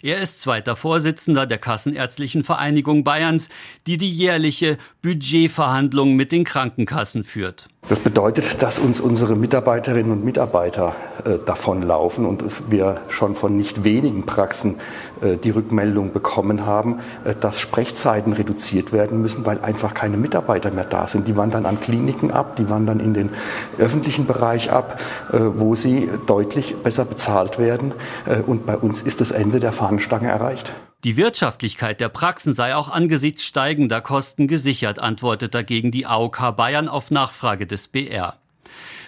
Er 0.02 0.18
ist 0.22 0.40
zweiter 0.40 0.76
Vorsitzender 0.76 1.44
der 1.44 1.58
Kassenärztlichen 1.58 2.42
Vereinigung 2.42 3.04
Bayerns, 3.04 3.50
die 3.86 3.98
die 3.98 4.10
jährliche 4.10 4.78
Budgetverhandlung 5.02 6.16
mit 6.16 6.32
den 6.32 6.44
Krankenkassen 6.44 7.22
führt. 7.22 7.68
Das 7.90 7.98
bedeutet, 7.98 8.62
dass 8.62 8.78
uns 8.78 9.00
unsere 9.00 9.34
Mitarbeiterinnen 9.34 10.12
und 10.12 10.24
Mitarbeiter 10.24 10.94
äh, 11.24 11.38
davonlaufen 11.44 12.24
und 12.24 12.44
wir 12.70 13.00
schon 13.08 13.34
von 13.34 13.56
nicht 13.56 13.82
wenigen 13.82 14.26
Praxen 14.26 14.76
äh, 15.22 15.36
die 15.36 15.50
Rückmeldung 15.50 16.12
bekommen 16.12 16.66
haben, 16.66 17.00
äh, 17.24 17.34
dass 17.34 17.58
Sprechzeiten 17.58 18.32
reduziert 18.32 18.92
werden 18.92 19.20
müssen, 19.20 19.44
weil 19.44 19.58
einfach 19.62 19.92
keine 19.92 20.18
Mitarbeiter 20.18 20.70
mehr 20.70 20.84
da 20.84 21.08
sind. 21.08 21.26
Die 21.26 21.36
wandern 21.36 21.66
an 21.66 21.80
Kliniken 21.80 22.30
ab, 22.30 22.54
die 22.54 22.70
wandern 22.70 23.00
in 23.00 23.12
den 23.12 23.30
öffentlichen 23.76 24.24
Bereich 24.24 24.70
ab, 24.70 25.00
wo 25.32 25.74
sie 25.74 26.08
deutlich 26.26 26.76
besser 26.76 27.04
bezahlt 27.04 27.58
werden. 27.58 27.92
Und 28.46 28.66
bei 28.66 28.76
uns 28.76 29.02
ist 29.02 29.20
das 29.20 29.32
Ende 29.32 29.58
der 29.58 29.72
Fahnenstange 29.72 30.28
erreicht. 30.28 30.72
Die 31.02 31.16
Wirtschaftlichkeit 31.16 31.98
der 31.98 32.10
Praxen 32.10 32.52
sei 32.52 32.76
auch 32.76 32.90
angesichts 32.90 33.44
steigender 33.44 34.02
Kosten 34.02 34.48
gesichert, 34.48 34.98
antwortet 34.98 35.54
dagegen 35.54 35.90
die 35.90 36.04
AOK 36.04 36.54
Bayern 36.56 36.88
auf 36.88 37.10
Nachfrage 37.10 37.66
des 37.66 37.88
BR. 37.88 38.36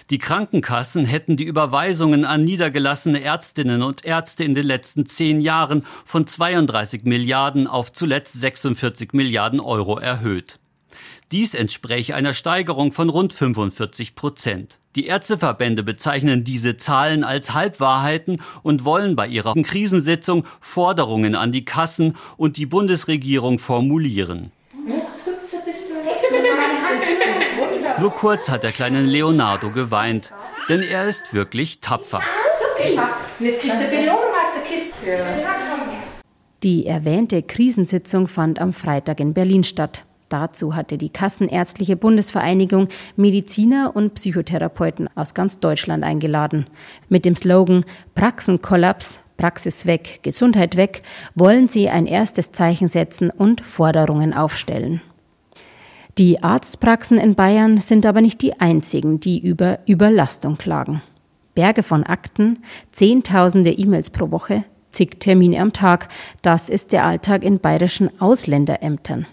Die 0.09 0.17
Krankenkassen 0.17 1.05
hätten 1.05 1.37
die 1.37 1.43
Überweisungen 1.43 2.25
an 2.25 2.43
niedergelassene 2.43 3.21
Ärztinnen 3.21 3.83
und 3.83 4.03
Ärzte 4.03 4.43
in 4.43 4.55
den 4.55 4.65
letzten 4.65 5.05
zehn 5.05 5.39
Jahren 5.39 5.85
von 6.03 6.25
32 6.25 7.03
Milliarden 7.03 7.67
auf 7.67 7.93
zuletzt 7.93 8.33
46 8.33 9.13
Milliarden 9.13 9.59
Euro 9.59 9.99
erhöht. 9.99 10.57
Dies 11.31 11.55
entspräche 11.55 12.15
einer 12.15 12.33
Steigerung 12.33 12.91
von 12.91 13.09
rund 13.09 13.33
45 13.33 14.15
Prozent. 14.15 14.79
Die 14.95 15.07
Ärzteverbände 15.07 15.81
bezeichnen 15.81 16.43
diese 16.43 16.77
Zahlen 16.77 17.23
als 17.23 17.53
Halbwahrheiten 17.53 18.41
und 18.61 18.85
wollen 18.85 19.15
bei 19.15 19.27
ihrer 19.27 19.53
Krisensitzung 19.55 20.45
Forderungen 20.59 21.33
an 21.35 21.51
die 21.51 21.65
Kassen 21.65 22.15
und 22.37 22.57
die 22.57 22.67
Bundesregierung 22.67 23.57
formulieren. 23.57 24.51
Nur 27.99 28.11
kurz 28.11 28.49
hat 28.49 28.63
der 28.63 28.71
kleine 28.71 29.01
Leonardo 29.01 29.69
geweint, 29.71 30.31
denn 30.69 30.83
er 30.83 31.05
ist 31.05 31.33
wirklich 31.33 31.79
tapfer. 31.79 32.21
Die 36.63 36.85
erwähnte 36.85 37.43
Krisensitzung 37.43 38.27
fand 38.27 38.59
am 38.59 38.73
Freitag 38.73 39.19
in 39.19 39.33
Berlin 39.33 39.63
statt. 39.63 40.05
Dazu 40.33 40.75
hatte 40.75 40.97
die 40.97 41.11
Kassenärztliche 41.11 41.95
Bundesvereinigung 41.95 42.87
Mediziner 43.15 43.95
und 43.95 44.15
Psychotherapeuten 44.15 45.07
aus 45.13 45.35
ganz 45.35 45.59
Deutschland 45.59 46.03
eingeladen. 46.03 46.65
Mit 47.07 47.23
dem 47.25 47.35
Slogan 47.35 47.85
Praxenkollaps, 48.15 49.19
Praxis 49.37 49.85
weg, 49.85 50.21
Gesundheit 50.23 50.75
weg 50.75 51.03
wollen 51.35 51.69
sie 51.69 51.87
ein 51.87 52.07
erstes 52.07 52.51
Zeichen 52.51 52.87
setzen 52.87 53.29
und 53.29 53.61
Forderungen 53.61 54.33
aufstellen. 54.33 55.01
Die 56.17 56.41
Arztpraxen 56.41 57.19
in 57.19 57.35
Bayern 57.35 57.77
sind 57.77 58.03
aber 58.07 58.21
nicht 58.21 58.41
die 58.41 58.59
einzigen, 58.59 59.19
die 59.19 59.37
über 59.37 59.81
Überlastung 59.85 60.57
klagen. 60.57 61.03
Berge 61.53 61.83
von 61.83 62.03
Akten, 62.03 62.63
Zehntausende 62.91 63.69
E-Mails 63.69 64.09
pro 64.09 64.31
Woche, 64.31 64.63
zig 64.89 65.19
Termine 65.19 65.61
am 65.61 65.73
Tag, 65.73 66.07
das 66.41 66.69
ist 66.69 66.91
der 66.91 67.05
Alltag 67.05 67.43
in 67.43 67.59
bayerischen 67.59 68.19
Ausländerämtern. 68.19 69.27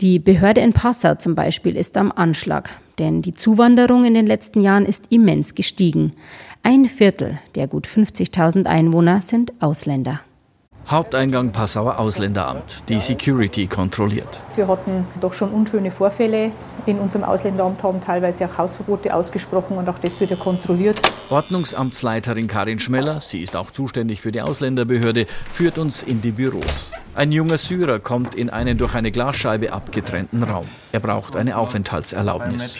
Die 0.00 0.18
Behörde 0.18 0.60
in 0.60 0.72
Passau 0.72 1.14
zum 1.14 1.34
Beispiel 1.34 1.76
ist 1.76 1.96
am 1.96 2.12
Anschlag, 2.12 2.70
denn 2.98 3.22
die 3.22 3.32
Zuwanderung 3.32 4.04
in 4.04 4.14
den 4.14 4.26
letzten 4.26 4.60
Jahren 4.60 4.86
ist 4.86 5.06
immens 5.10 5.54
gestiegen. 5.54 6.12
Ein 6.62 6.86
Viertel 6.86 7.38
der 7.54 7.68
gut 7.68 7.86
50.000 7.86 8.66
Einwohner 8.66 9.20
sind 9.22 9.52
Ausländer. 9.60 10.20
Haupteingang 10.86 11.50
Passauer 11.50 11.98
Ausländeramt, 11.98 12.82
die 12.90 13.00
Security 13.00 13.66
kontrolliert. 13.66 14.40
Wir 14.54 14.68
hatten 14.68 15.06
doch 15.18 15.32
schon 15.32 15.50
unschöne 15.50 15.90
Vorfälle 15.90 16.50
in 16.84 16.98
unserem 16.98 17.24
Ausländeramt, 17.24 17.82
haben 17.82 18.02
teilweise 18.02 18.44
auch 18.44 18.58
Hausverbote 18.58 19.14
ausgesprochen 19.14 19.78
und 19.78 19.88
auch 19.88 19.98
das 19.98 20.20
wird 20.20 20.30
ja 20.30 20.36
kontrolliert. 20.36 21.00
Ordnungsamtsleiterin 21.30 22.48
Karin 22.48 22.80
Schmeller, 22.80 23.22
sie 23.22 23.40
ist 23.40 23.56
auch 23.56 23.70
zuständig 23.70 24.20
für 24.20 24.30
die 24.30 24.42
Ausländerbehörde, 24.42 25.24
führt 25.50 25.78
uns 25.78 26.02
in 26.02 26.20
die 26.20 26.32
Büros. 26.32 26.92
Ein 27.16 27.30
junger 27.30 27.58
Syrer 27.58 28.00
kommt 28.00 28.34
in 28.34 28.50
einen 28.50 28.76
durch 28.76 28.96
eine 28.96 29.12
Glasscheibe 29.12 29.72
abgetrennten 29.72 30.42
Raum. 30.42 30.66
Er 30.90 30.98
braucht 30.98 31.36
eine 31.36 31.56
Aufenthaltserlaubnis. 31.56 32.76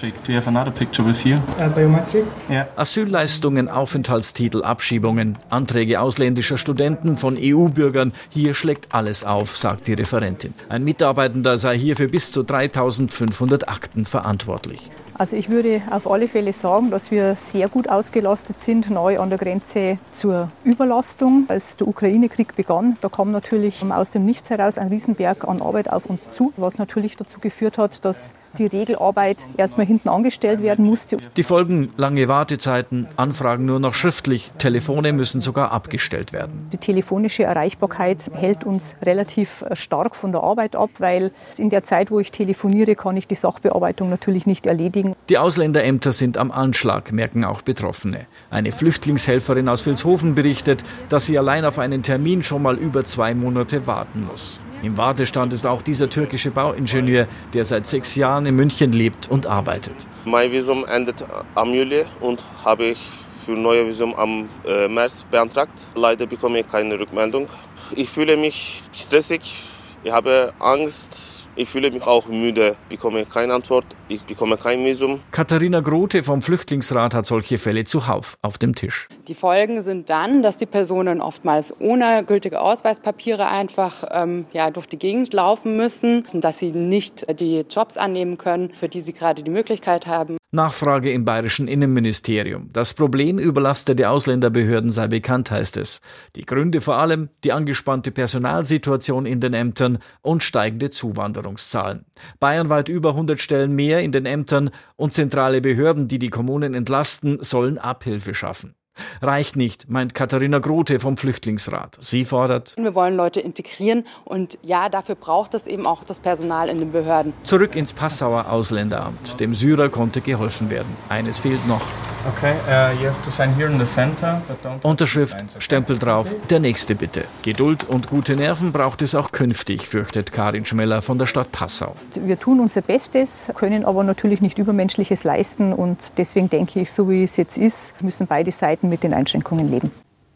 Asylleistungen, 2.75 3.69
Aufenthaltstitel, 3.69 4.65
Abschiebungen, 4.65 5.39
Anträge 5.51 6.01
ausländischer 6.01 6.59
Studenten 6.59 7.17
von 7.17 7.39
EU-Bürgern. 7.41 8.13
Hier 8.29 8.55
schlägt 8.55 8.93
alles 8.93 9.23
auf, 9.23 9.57
sagt 9.57 9.87
die 9.87 9.95
Referentin. 9.95 10.53
Ein 10.69 10.83
Mitarbeitender 10.83 11.57
sei 11.57 11.79
hier 11.79 11.95
für 11.95 12.09
bis 12.09 12.33
zu 12.33 12.43
3500 12.43 13.69
Akten 13.69 14.05
verantwortlich. 14.05 14.91
Also 15.17 15.37
ich 15.37 15.49
würde 15.49 15.81
auf 15.91 16.11
alle 16.11 16.27
Fälle 16.27 16.53
sagen, 16.53 16.91
dass 16.91 17.13
wir 17.13 17.37
sehr 17.37 17.69
gut 17.69 17.89
ausgelastet 17.89 18.59
sind, 18.59 18.91
neu 18.91 19.21
an 19.21 19.31
der 19.31 19.39
Grenze 19.39 19.99
zur 20.13 20.51
Überlastung. 20.65 21.45
Als 21.49 21.77
der 21.77 21.87
Ukraine-Krieg 21.87 22.57
begann, 22.57 22.97
da 23.01 23.09
kam 23.09 23.31
natürlich 23.31 23.85
aus 23.89 24.11
dem 24.11 24.25
Nichts 24.25 24.51
heraus 24.51 24.77
ein 24.77 24.89
Riesenberg 24.89 25.47
an 25.47 25.63
Arbeit 25.63 25.93
auf 25.93 26.07
uns 26.07 26.31
zu, 26.33 26.53
was 26.57 26.79
natürlich 26.79 27.17
dazu 27.17 27.39
geführt 27.39 27.79
hat, 27.79 28.05
dass 28.05 28.35
die 28.59 28.67
Regelarbeit 28.67 29.39
erstmal 29.57 29.87
hinten 29.87 30.09
angestellt 30.09 30.63
werden 30.63 30.85
musste. 30.85 31.19
Die 31.37 31.43
Folgen 31.43 31.91
lange 31.97 32.29
Wartezeiten, 32.29 33.07
Anfragen 33.17 33.67
nur 33.67 33.79
noch 33.79 33.95
schriftlich, 33.95 34.53
Telefone 34.59 35.13
müssen 35.13 35.41
sogar 35.41 35.71
abgestellt 35.71 36.33
werden. 36.33 36.69
Die 36.73 36.79
telefonische 36.79 37.45
Erreichbarkeit 37.45 38.19
hält 38.35 38.65
uns 38.65 38.97
relativ 39.03 39.65
stark 39.75 40.17
von 40.17 40.33
der 40.33 40.43
Arbeit 40.43 40.75
ab, 40.77 40.91
weil 40.99 41.31
in 41.57 41.71
der 41.71 41.85
Zeit, 41.85 42.11
wo 42.11 42.19
ich 42.19 42.33
telefoniere, 42.33 42.97
kann 42.97 43.17
ich 43.17 43.29
die 43.29 43.35
Sachbearbeitung 43.35 44.11
natürlich 44.11 44.47
nicht 44.47 44.67
erledigen. 44.67 45.04
Die 45.29 45.39
Ausländerämter 45.39 46.13
sind 46.13 46.39
am 46.39 46.51
Anschlag, 46.51 47.13
merken 47.13 47.45
auch 47.45 47.61
Betroffene. 47.61 48.27
Eine 48.51 48.73
Flüchtlingshelferin 48.73 49.69
aus 49.69 49.85
Vilshofen 49.85 50.35
berichtet, 50.35 50.83
dass 51.11 51.27
sie 51.27 51.39
allein 51.39 51.65
auf 51.65 51.79
einen 51.79 52.03
Termin 52.03 52.43
schon 52.43 52.63
mal 52.63 52.77
über 52.77 53.05
zwei 53.05 53.35
Monate 53.35 53.87
warten 53.87 54.27
muss. 54.27 54.61
Im 54.83 54.97
Wartestand 54.97 55.53
ist 55.53 55.67
auch 55.67 55.83
dieser 55.83 56.09
türkische 56.09 56.51
Bauingenieur, 56.51 57.27
der 57.53 57.65
seit 57.65 57.87
sechs 57.87 58.15
Jahren 58.15 58.47
in 58.47 58.57
München 58.57 58.93
lebt 58.93 59.31
und 59.31 59.47
arbeitet. 59.47 59.95
Mein 60.25 60.51
Visum 60.53 60.87
endet 60.87 61.25
am 61.55 61.75
Juli 61.75 62.05
und 62.21 62.43
habe 62.65 62.85
ich 62.85 62.99
für 63.45 63.53
neue 63.53 63.87
Visum 63.87 64.15
am 64.15 64.49
äh, 64.67 64.89
März 64.89 65.25
beantragt. 65.31 65.87
Leider 65.95 66.27
bekomme 66.27 66.61
ich 66.61 66.69
keine 66.69 66.99
Rückmeldung. 66.99 67.49
Ich 67.95 68.09
fühle 68.09 68.37
mich 68.37 68.83
stressig, 68.93 69.63
ich 70.03 70.13
habe 70.13 70.53
Angst, 70.59 71.45
ich 71.57 71.69
fühle 71.69 71.91
mich 71.91 72.07
auch 72.07 72.27
müde, 72.27 72.77
bekomme 72.89 73.25
keine 73.27 73.55
Antwort. 73.55 73.85
Ich 74.09 74.23
bekomme 74.23 74.57
kein 74.57 74.85
Visum. 74.85 75.21
Katharina 75.31 75.81
Grote 75.81 76.23
vom 76.23 76.43
Flüchtlingsrat 76.43 77.15
hat 77.15 77.27
solche 77.27 77.57
Fälle 77.57 77.85
zuhauf 77.85 78.39
auf 78.43 78.59
dem 78.59 78.75
Tisch. 78.75 79.09
Die 79.29 79.35
Folgen 79.35 79.83
sind 79.83 80.11
dann, 80.11 80.43
dass 80.43 80.57
die 80.57 80.67
Personen 80.67 81.21
oftmals 81.21 81.75
ohne 81.81 82.25
gültige 82.25 82.61
Ausweispapiere 82.61 83.49
einfach 83.49 84.05
ähm, 84.11 84.47
ja, 84.53 84.71
durch 84.71 84.87
die 84.87 84.99
Gegend 84.99 85.33
laufen 85.33 85.77
müssen, 85.77 86.27
dass 86.33 86.59
sie 86.59 86.73
nicht 86.73 87.27
die 87.41 87.65
Jobs 87.69 87.97
annehmen 87.97 88.39
können, 88.39 88.73
für 88.75 88.89
die 88.89 89.01
sie 89.01 89.13
gerade 89.13 89.43
die 89.43 89.51
Möglichkeit 89.51 90.07
haben. 90.07 90.37
Nachfrage 90.55 91.13
im 91.13 91.25
bayerischen 91.25 91.69
Innenministerium. 91.69 92.71
Das 92.73 92.95
Problem 92.95 93.39
überlastete 93.39 94.09
Ausländerbehörden 94.09 94.91
sei 94.91 95.09
bekannt, 95.09 95.51
heißt 95.51 95.77
es. 95.77 96.01
Die 96.37 96.47
Gründe 96.47 96.81
vor 96.81 96.97
allem 96.97 97.29
die 97.43 97.53
angespannte 97.53 98.13
Personalsituation 98.13 99.27
in 99.27 99.41
den 99.41 99.53
Ämtern 99.53 99.99
und 100.23 100.45
steigende 100.45 100.91
Zuwanderungszahlen. 100.91 102.07
Bayernweit 102.39 102.89
über 102.89 103.11
100 103.11 103.41
Stellen 103.41 103.75
mehr 103.75 103.94
in 104.03 104.13
den 104.13 104.27
Ämtern 104.27 104.71
und 104.97 105.13
zentrale 105.13 105.61
Behörden, 105.61 106.09
die 106.09 106.19
die 106.19 106.31
Kommunen 106.31 106.75
entlasten, 106.75 107.43
sollen 107.43 107.79
Abhilfe 107.79 108.35
schaffen. 108.35 108.75
Reicht 109.21 109.57
nicht, 109.57 109.89
meint 109.89 110.15
Katharina 110.15 110.59
Grote 110.59 111.01
vom 111.01 111.17
Flüchtlingsrat. 111.17 111.97
Sie 112.01 112.25
fordert, 112.25 112.75
wir 112.77 112.95
wollen 112.95 113.17
Leute 113.17 113.41
integrieren 113.41 114.07
und 114.25 114.59
ja, 114.63 114.89
dafür 114.89 115.15
braucht 115.15 115.55
es 115.55 115.67
eben 115.67 115.87
auch 115.87 116.05
das 116.05 116.21
Personal 116.21 116.69
in 116.69 116.79
den 116.79 116.93
Behörden. 116.93 117.33
Zurück 117.43 117.77
ins 117.77 117.93
Passauer 117.93 118.51
Ausländeramt. 118.51 119.41
Dem 119.41 119.55
Syrer 119.55 119.89
konnte 119.89 120.21
geholfen 120.21 120.71
werden. 120.71 120.97
Eines 121.09 121.41
fehlt 121.41 121.67
noch. 121.67 121.83
Okay, 122.27 122.55
uh, 122.69 122.99
you 122.99 123.07
have 123.07 123.23
to 123.23 123.31
sign 123.31 123.55
here 123.55 123.71
in 123.71 123.79
the 123.79 123.85
center, 123.85 124.41
Unterschrift, 124.83 125.37
Stempel 125.59 125.99
drauf, 125.99 126.35
der 126.49 126.59
nächste 126.59 126.95
bitte. 126.95 127.25
Geduld 127.43 127.85
und 127.87 128.09
gute 128.09 128.35
Nerven 128.35 128.73
braucht 128.73 129.03
es 129.03 129.15
auch 129.15 129.31
künftig, 129.31 129.87
fürchtet 129.87 130.33
Karin 130.33 130.65
Schmeller 130.65 131.03
von 131.03 131.19
der 131.19 131.27
Stadt 131.27 131.53
Passau. 131.53 131.95
Wir 132.15 132.41
tun 132.41 132.61
unser 132.61 132.81
Bestes, 132.81 133.51
können 133.55 133.85
aber 133.85 134.05
natürlich 134.05 134.41
nicht 134.41 134.59
Übermenschliches 134.59 135.25
leisten 135.25 135.75
und 135.75 136.17
deswegen 136.17 136.49
denke 136.49 136.81
ich, 136.81 136.93
so 136.93 137.11
wie 137.11 137.25
es 137.25 137.37
jetzt 137.37 137.59
ist, 137.59 138.01
müssen 138.01 138.27
beide 138.27 138.53
Seiten 138.53 138.84
mit 138.89 139.03
den 139.03 139.15
Einschränkungen 139.15 139.71
leben. 139.71 139.91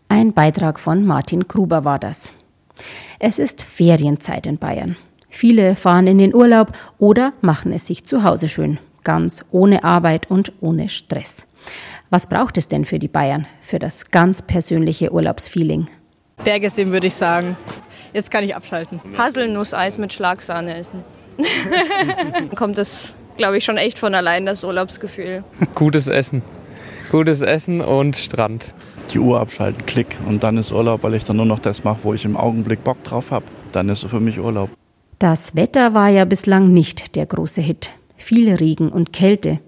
Ein 0.08 0.32
Beitrag 0.32 0.80
von 0.80 1.04
Martin 1.04 1.46
Gruber 1.48 1.84
war 1.84 1.98
das. 1.98 2.32
Es 3.18 3.38
ist 3.38 3.62
Ferienzeit 3.62 4.46
in 4.46 4.58
Bayern. 4.58 4.96
Viele 5.28 5.76
fahren 5.76 6.06
in 6.06 6.18
den 6.18 6.34
Urlaub 6.34 6.72
oder 6.98 7.32
machen 7.40 7.72
es 7.72 7.86
sich 7.86 8.04
zu 8.04 8.24
Hause 8.24 8.48
schön, 8.48 8.78
ganz 9.04 9.44
ohne 9.50 9.84
Arbeit 9.84 10.30
und 10.30 10.52
ohne 10.60 10.88
Stress. 10.88 11.46
Was 12.10 12.26
braucht 12.26 12.56
es 12.56 12.68
denn 12.68 12.84
für 12.84 12.98
die 12.98 13.08
Bayern, 13.08 13.46
für 13.60 13.78
das 13.78 14.10
ganz 14.10 14.40
persönliche 14.40 15.12
Urlaubsfeeling? 15.12 15.88
Berge 16.42 16.70
sehen, 16.70 16.92
würde 16.92 17.08
ich 17.08 17.14
sagen. 17.14 17.56
Jetzt 18.14 18.30
kann 18.30 18.44
ich 18.44 18.56
abschalten. 18.56 19.00
Haselnusseis 19.18 19.98
mit 19.98 20.12
Schlagsahne 20.12 20.76
essen. 20.76 21.04
Kommt 22.54 22.78
das, 22.78 23.14
glaube 23.36 23.58
ich, 23.58 23.64
schon 23.64 23.76
echt 23.76 23.98
von 23.98 24.14
allein, 24.14 24.46
das 24.46 24.64
Urlaubsgefühl. 24.64 25.44
Gutes 25.74 26.08
Essen. 26.08 26.42
Gutes 27.10 27.40
Essen 27.40 27.80
und 27.80 28.18
Strand. 28.18 28.74
Die 29.14 29.18
Uhr 29.18 29.40
abschalten, 29.40 29.86
klick. 29.86 30.18
Und 30.26 30.44
dann 30.44 30.58
ist 30.58 30.72
Urlaub, 30.72 31.02
weil 31.02 31.14
ich 31.14 31.24
dann 31.24 31.36
nur 31.36 31.46
noch 31.46 31.58
das 31.58 31.82
mache, 31.82 32.00
wo 32.02 32.12
ich 32.12 32.26
im 32.26 32.36
Augenblick 32.36 32.84
Bock 32.84 33.02
drauf 33.02 33.30
habe. 33.30 33.46
Dann 33.72 33.88
ist 33.88 34.04
es 34.04 34.10
für 34.10 34.20
mich 34.20 34.38
Urlaub. 34.38 34.68
Das 35.18 35.56
Wetter 35.56 35.94
war 35.94 36.10
ja 36.10 36.26
bislang 36.26 36.74
nicht 36.74 37.16
der 37.16 37.24
große 37.24 37.62
Hit. 37.62 37.92
Viel 38.16 38.54
Regen 38.54 38.90
und 38.90 39.14
Kälte. 39.14 39.58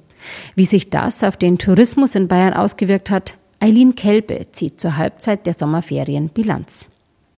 Wie 0.55 0.67
sich 0.67 0.91
das 0.91 1.25
auf 1.25 1.39
den 1.39 1.57
Tourismus 1.57 2.15
in 2.15 2.29
Bayern 2.29 2.53
ausgewirkt 2.53 3.09
hat, 3.11 3.39
Eileen 3.59 3.95
Kelbe 3.95 4.47
zieht 4.53 4.79
zur 4.79 4.99
Halbzeit 4.99 5.47
der 5.47 5.55
Sommerferien 5.55 6.29
Bilanz. 6.29 6.91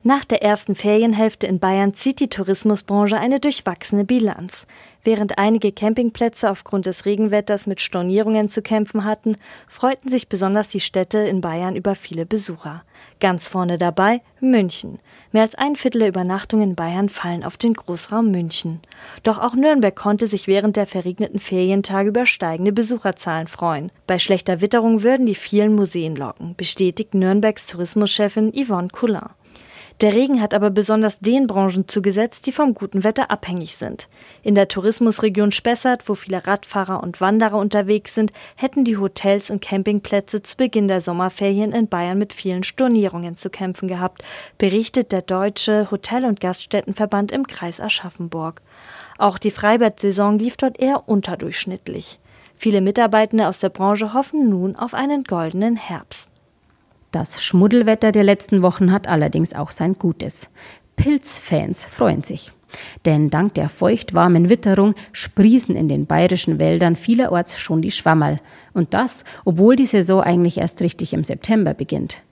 Nach 0.04 0.24
der 0.24 0.42
ersten 0.42 0.74
Ferienhälfte 0.74 1.46
in 1.46 1.60
Bayern 1.60 1.94
zieht 1.94 2.18
die 2.18 2.28
Tourismusbranche 2.28 3.16
eine 3.18 3.38
durchwachsene 3.38 4.04
Bilanz. 4.04 4.66
Während 5.04 5.38
einige 5.38 5.70
Campingplätze 5.70 6.50
aufgrund 6.50 6.86
des 6.86 7.06
Regenwetters 7.06 7.68
mit 7.68 7.80
Stornierungen 7.80 8.48
zu 8.48 8.62
kämpfen 8.62 9.04
hatten, 9.04 9.36
freuten 9.68 10.10
sich 10.10 10.28
besonders 10.28 10.68
die 10.68 10.80
Städte 10.80 11.18
in 11.18 11.40
Bayern 11.40 11.76
über 11.76 11.94
viele 11.94 12.26
Besucher. 12.26 12.82
Ganz 13.20 13.46
vorne 13.46 13.78
dabei 13.78 14.22
München. 14.40 14.98
Mehr 15.30 15.42
als 15.42 15.54
ein 15.54 15.76
Viertel 15.76 16.00
der 16.00 16.08
Übernachtungen 16.08 16.70
in 16.70 16.74
Bayern 16.74 17.08
fallen 17.08 17.44
auf 17.44 17.56
den 17.56 17.74
Großraum 17.74 18.28
München. 18.28 18.80
Doch 19.22 19.38
auch 19.38 19.54
Nürnberg 19.54 19.94
konnte 19.94 20.26
sich 20.26 20.48
während 20.48 20.74
der 20.74 20.86
verregneten 20.88 21.38
Ferientage 21.38 22.08
über 22.08 22.26
steigende 22.26 22.72
Besucherzahlen 22.72 23.46
freuen. 23.46 23.92
Bei 24.08 24.18
schlechter 24.18 24.60
Witterung 24.60 25.04
würden 25.04 25.26
die 25.26 25.36
vielen 25.36 25.76
Museen 25.76 26.16
locken, 26.16 26.56
bestätigt 26.56 27.14
Nürnbergs 27.14 27.68
Tourismuschefin 27.68 28.52
Yvonne 28.52 28.88
Coulin. 28.88 29.30
Der 30.02 30.14
Regen 30.14 30.42
hat 30.42 30.52
aber 30.52 30.70
besonders 30.70 31.20
den 31.20 31.46
Branchen 31.46 31.86
zugesetzt, 31.86 32.46
die 32.46 32.52
vom 32.52 32.74
guten 32.74 33.04
Wetter 33.04 33.30
abhängig 33.30 33.76
sind. 33.76 34.08
In 34.42 34.56
der 34.56 34.66
Tourismusregion 34.66 35.52
Spessart, 35.52 36.08
wo 36.08 36.16
viele 36.16 36.44
Radfahrer 36.44 37.00
und 37.04 37.20
Wanderer 37.20 37.56
unterwegs 37.56 38.16
sind, 38.16 38.32
hätten 38.56 38.82
die 38.82 38.96
Hotels 38.96 39.48
und 39.48 39.62
Campingplätze 39.62 40.42
zu 40.42 40.56
Beginn 40.56 40.88
der 40.88 41.02
Sommerferien 41.02 41.70
in 41.70 41.86
Bayern 41.86 42.18
mit 42.18 42.32
vielen 42.32 42.64
Stornierungen 42.64 43.36
zu 43.36 43.48
kämpfen 43.48 43.86
gehabt, 43.86 44.24
berichtet 44.58 45.12
der 45.12 45.22
Deutsche 45.22 45.88
Hotel- 45.92 46.24
und 46.24 46.40
Gaststättenverband 46.40 47.30
im 47.30 47.46
Kreis 47.46 47.80
Aschaffenburg. 47.80 48.60
Auch 49.18 49.38
die 49.38 49.52
Freibad-Saison 49.52 50.36
lief 50.36 50.56
dort 50.56 50.80
eher 50.80 51.08
unterdurchschnittlich. 51.08 52.18
Viele 52.56 52.80
Mitarbeitende 52.80 53.46
aus 53.46 53.58
der 53.58 53.68
Branche 53.68 54.14
hoffen 54.14 54.48
nun 54.48 54.74
auf 54.74 54.94
einen 54.94 55.22
goldenen 55.22 55.76
Herbst. 55.76 56.21
Das 57.12 57.42
Schmuddelwetter 57.44 58.10
der 58.10 58.24
letzten 58.24 58.62
Wochen 58.62 58.90
hat 58.90 59.06
allerdings 59.06 59.54
auch 59.54 59.70
sein 59.70 59.98
Gutes. 59.98 60.48
Pilzfans 60.96 61.84
freuen 61.84 62.22
sich. 62.22 62.52
Denn 63.04 63.28
dank 63.28 63.52
der 63.52 63.68
feuchtwarmen 63.68 64.48
Witterung 64.48 64.94
sprießen 65.12 65.76
in 65.76 65.88
den 65.88 66.06
bayerischen 66.06 66.58
Wäldern 66.58 66.96
vielerorts 66.96 67.58
schon 67.58 67.82
die 67.82 67.90
Schwammerl. 67.90 68.40
Und 68.72 68.94
das, 68.94 69.24
obwohl 69.44 69.76
die 69.76 69.84
Saison 69.84 70.22
eigentlich 70.22 70.56
erst 70.56 70.80
richtig 70.80 71.12
im 71.12 71.22
September 71.22 71.74
beginnt. 71.74 72.22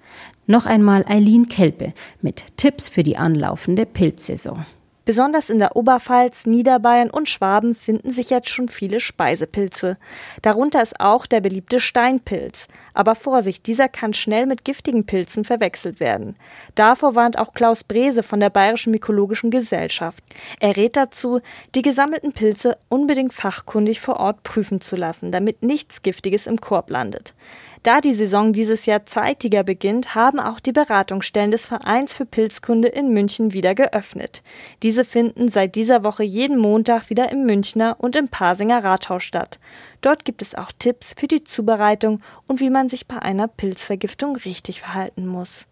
Noch 0.47 0.65
einmal 0.65 1.05
Eileen 1.07 1.49
Kelpe 1.49 1.93
mit 2.23 2.45
Tipps 2.57 2.89
für 2.89 3.03
die 3.03 3.19
anlaufende 3.19 3.85
Pilzsaison. 3.85 4.65
Besonders 5.11 5.51
in 5.51 5.59
der 5.59 5.75
Oberpfalz, 5.75 6.47
Niederbayern 6.47 7.11
und 7.11 7.29
Schwaben 7.29 7.75
finden 7.75 8.13
sich 8.13 8.31
jetzt 8.31 8.49
schon 8.49 8.69
viele 8.69 9.01
Speisepilze. 9.01 9.97
Darunter 10.41 10.81
ist 10.85 11.01
auch 11.01 11.27
der 11.27 11.41
beliebte 11.41 11.81
Steinpilz. 11.81 12.69
Aber 12.95 13.17
Vorsicht, 13.17 13.67
dieser 13.67 13.89
kann 13.89 14.15
schnell 14.15 14.47
mit 14.47 14.65
giftigen 14.65 15.07
Pilzen 15.07 15.45
verwechselt 15.45 15.99
werden. 15.99 16.37
Davor 16.77 17.17
warnt 17.17 17.41
auch 17.41 17.55
Klaus 17.55 17.83
Brese 17.83 18.23
von 18.23 18.39
der 18.39 18.51
Bayerischen 18.51 18.93
Mykologischen 18.93 19.51
Gesellschaft. 19.51 20.23
Er 20.61 20.77
rät 20.77 20.97
dazu, 20.97 21.41
die 21.75 21.83
gesammelten 21.83 22.33
Pilze 22.33 22.79
unbedingt 22.89 23.33
fachkundig 23.33 24.01
vor 24.01 24.21
Ort 24.21 24.45
prüfen 24.45 24.81
zu 24.81 24.95
lassen, 24.95 25.33
damit 25.33 25.65
nichts 25.65 26.03
Giftiges 26.03 26.47
im 26.47 26.61
Korb 26.61 26.89
landet. 26.89 27.35
Da 27.83 28.03
die 28.03 28.15
Saison 28.15 28.53
dieses 28.53 28.85
Jahr 28.85 29.07
zeitiger 29.07 29.65
beginnt, 29.65 30.15
haben 30.15 30.39
auch 30.39 30.61
die 30.61 30.73
Beratungsstellen 30.73 31.51
des 31.51 31.65
Vereins 31.65 32.15
für 32.15 32.27
Pilzkunde 32.27 32.89
in 32.89 33.15
München 33.15 33.55
wieder 33.55 33.75
geöffnet. 33.75 34.43
Diese 34.83 35.03
finden 35.03 35.49
seit 35.49 35.77
dieser 35.77 36.05
Woche 36.05 36.23
jeden 36.23 36.59
Montag 36.59 37.09
wieder 37.09 37.33
im 37.33 37.47
Münchner 37.47 37.97
und 37.99 38.17
im 38.17 38.29
Pasinger 38.29 38.85
Rathaus 38.85 39.23
statt. 39.23 39.59
Dort 40.03 40.27
gibt 40.27 40.43
es 40.43 40.55
auch 40.55 40.73
Tipps 40.79 41.15
für 41.17 41.27
die 41.27 41.43
Zubereitung 41.43 42.21
und 42.47 42.61
wie 42.61 42.69
man 42.69 42.91
sich 42.91 43.09
bei 43.09 43.19
einer 43.19 43.49
Pilzvergiftung 43.49 44.37
richtig 44.37 44.81
verhalten 44.81 45.27
muss. 45.27 45.65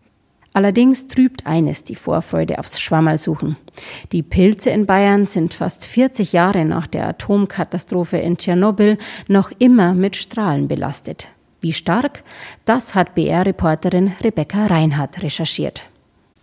Allerdings 0.54 1.08
trübt 1.08 1.46
eines 1.46 1.84
die 1.84 1.94
Vorfreude 1.94 2.58
aufs 2.58 2.80
Schwammerlsuchen. 2.80 3.58
Die 4.12 4.22
Pilze 4.22 4.70
in 4.70 4.86
Bayern 4.86 5.26
sind 5.26 5.52
fast 5.52 5.86
40 5.86 6.32
Jahre 6.32 6.64
nach 6.64 6.86
der 6.86 7.06
Atomkatastrophe 7.06 8.16
in 8.16 8.38
Tschernobyl 8.38 8.96
noch 9.28 9.52
immer 9.58 9.92
mit 9.92 10.16
Strahlen 10.16 10.68
belastet. 10.68 11.28
Wie 11.60 11.72
stark? 11.72 12.22
Das 12.64 12.94
hat 12.94 13.14
BR-Reporterin 13.14 14.12
Rebecca 14.22 14.66
Reinhardt 14.66 15.22
recherchiert. 15.22 15.82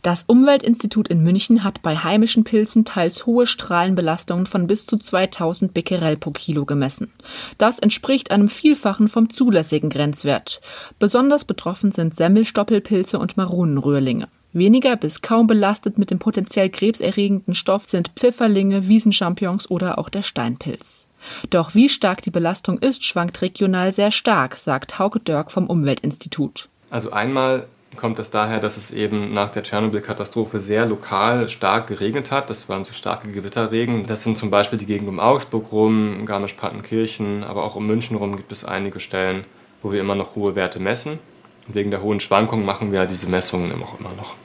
Das 0.05 0.21
Umweltinstitut 0.21 1.07
in 1.07 1.23
München 1.23 1.63
hat 1.63 1.81
bei 1.81 1.95
heimischen 1.95 2.43
Pilzen 2.43 2.85
teils 2.85 3.25
hohe 3.25 3.47
Strahlenbelastungen 3.47 4.45
von 4.45 4.67
bis 4.67 4.85
zu 4.85 4.97
2000 4.97 5.73
Becquerel 5.73 6.15
pro 6.15 6.29
Kilo 6.29 6.63
gemessen. 6.63 7.11
Das 7.57 7.79
entspricht 7.79 8.29
einem 8.29 8.49
Vielfachen 8.49 9.09
vom 9.09 9.33
zulässigen 9.33 9.89
Grenzwert. 9.89 10.61
Besonders 10.99 11.45
betroffen 11.45 11.91
sind 11.91 12.15
Semmelstoppelpilze 12.15 13.17
und 13.17 13.35
Maronenröhrlinge. 13.35 14.27
Weniger 14.53 14.95
bis 14.95 15.23
kaum 15.23 15.47
belastet 15.47 15.97
mit 15.97 16.11
dem 16.11 16.19
potenziell 16.19 16.69
krebserregenden 16.69 17.55
Stoff 17.55 17.89
sind 17.89 18.11
Pfifferlinge, 18.15 18.87
Wiesenchampignons 18.87 19.71
oder 19.71 19.97
auch 19.97 20.09
der 20.09 20.21
Steinpilz. 20.21 21.07
Doch 21.49 21.75
wie 21.75 21.89
stark 21.89 22.21
die 22.21 22.31
Belastung 22.31 22.79
ist, 22.79 23.03
schwankt 23.05 23.41
regional 23.41 23.91
sehr 23.91 24.11
stark, 24.11 24.55
sagt 24.55 24.99
Hauke 24.99 25.19
Dörk 25.19 25.51
vom 25.51 25.67
Umweltinstitut. 25.67 26.69
Also 26.89 27.11
einmal 27.11 27.67
kommt 27.95 28.19
es 28.19 28.29
daher, 28.29 28.59
dass 28.59 28.77
es 28.77 28.91
eben 28.91 29.33
nach 29.33 29.49
der 29.49 29.63
Tschernobyl-Katastrophe 29.63 30.59
sehr 30.59 30.85
lokal 30.85 31.49
stark 31.49 31.87
geregnet 31.87 32.31
hat. 32.31 32.49
Das 32.49 32.69
waren 32.69 32.85
so 32.85 32.93
starke 32.93 33.31
Gewitterregen. 33.31 34.05
Das 34.05 34.23
sind 34.23 34.37
zum 34.37 34.49
Beispiel 34.51 34.77
die 34.77 34.85
Gegend 34.85 35.07
um 35.07 35.19
Augsburg 35.19 35.71
rum, 35.71 36.25
Garmisch-Partenkirchen, 36.25 37.43
aber 37.43 37.63
auch 37.63 37.75
um 37.75 37.87
München 37.87 38.17
rum 38.17 38.35
gibt 38.35 38.51
es 38.51 38.65
einige 38.65 38.99
Stellen, 38.99 39.45
wo 39.81 39.91
wir 39.91 40.01
immer 40.01 40.15
noch 40.15 40.35
hohe 40.35 40.55
Werte 40.55 40.79
messen. 40.79 41.19
Und 41.67 41.75
wegen 41.75 41.91
der 41.91 42.01
hohen 42.01 42.19
Schwankungen 42.19 42.65
machen 42.65 42.91
wir 42.91 43.05
diese 43.05 43.27
Messungen 43.27 43.71
immer 43.71 43.87
noch. 44.17 44.35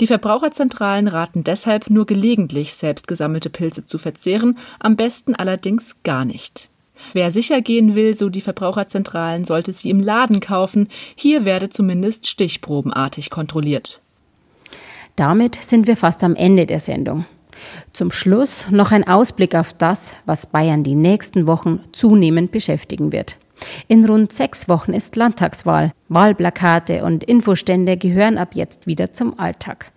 Die 0.00 0.06
Verbraucherzentralen 0.06 1.08
raten 1.08 1.44
deshalb 1.44 1.90
nur 1.90 2.06
gelegentlich 2.06 2.74
selbst 2.74 3.06
gesammelte 3.06 3.50
Pilze 3.50 3.86
zu 3.86 3.98
verzehren, 3.98 4.58
am 4.80 4.96
besten 4.96 5.34
allerdings 5.34 6.02
gar 6.02 6.24
nicht. 6.24 6.68
Wer 7.12 7.30
sicher 7.30 7.60
gehen 7.60 7.94
will, 7.94 8.14
so 8.14 8.28
die 8.28 8.40
Verbraucherzentralen, 8.40 9.44
sollte 9.44 9.72
sie 9.72 9.90
im 9.90 10.00
Laden 10.00 10.40
kaufen. 10.40 10.88
Hier 11.16 11.44
werde 11.44 11.68
zumindest 11.68 12.26
stichprobenartig 12.26 13.30
kontrolliert. 13.30 14.00
Damit 15.16 15.56
sind 15.56 15.86
wir 15.86 15.96
fast 15.96 16.24
am 16.24 16.34
Ende 16.34 16.66
der 16.66 16.80
Sendung. 16.80 17.26
Zum 17.92 18.10
Schluss 18.10 18.66
noch 18.70 18.90
ein 18.90 19.06
Ausblick 19.06 19.54
auf 19.54 19.72
das, 19.72 20.12
was 20.26 20.46
Bayern 20.46 20.82
die 20.82 20.96
nächsten 20.96 21.46
Wochen 21.46 21.80
zunehmend 21.92 22.50
beschäftigen 22.50 23.12
wird. 23.12 23.36
In 23.88 24.04
rund 24.04 24.32
sechs 24.32 24.68
Wochen 24.68 24.92
ist 24.92 25.16
Landtagswahl. 25.16 25.92
Wahlplakate 26.08 27.04
und 27.04 27.24
Infostände 27.24 27.96
gehören 27.96 28.38
ab 28.38 28.54
jetzt 28.54 28.86
wieder 28.86 29.12
zum 29.12 29.38
Alltag. 29.38 29.92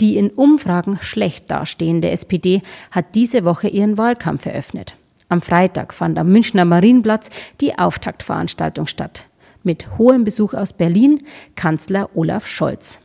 Die 0.00 0.16
in 0.16 0.30
Umfragen 0.30 0.98
schlecht 1.00 1.50
dastehende 1.50 2.10
SPD 2.10 2.62
hat 2.90 3.14
diese 3.14 3.44
Woche 3.44 3.68
ihren 3.68 3.98
Wahlkampf 3.98 4.46
eröffnet. 4.46 4.94
Am 5.28 5.42
Freitag 5.42 5.92
fand 5.92 6.18
am 6.18 6.30
Münchner 6.30 6.64
Marienplatz 6.64 7.30
die 7.60 7.78
Auftaktveranstaltung 7.78 8.86
statt. 8.86 9.26
Mit 9.62 9.98
hohem 9.98 10.24
Besuch 10.24 10.54
aus 10.54 10.72
Berlin 10.72 11.24
Kanzler 11.56 12.10
Olaf 12.14 12.46
Scholz. 12.46 13.00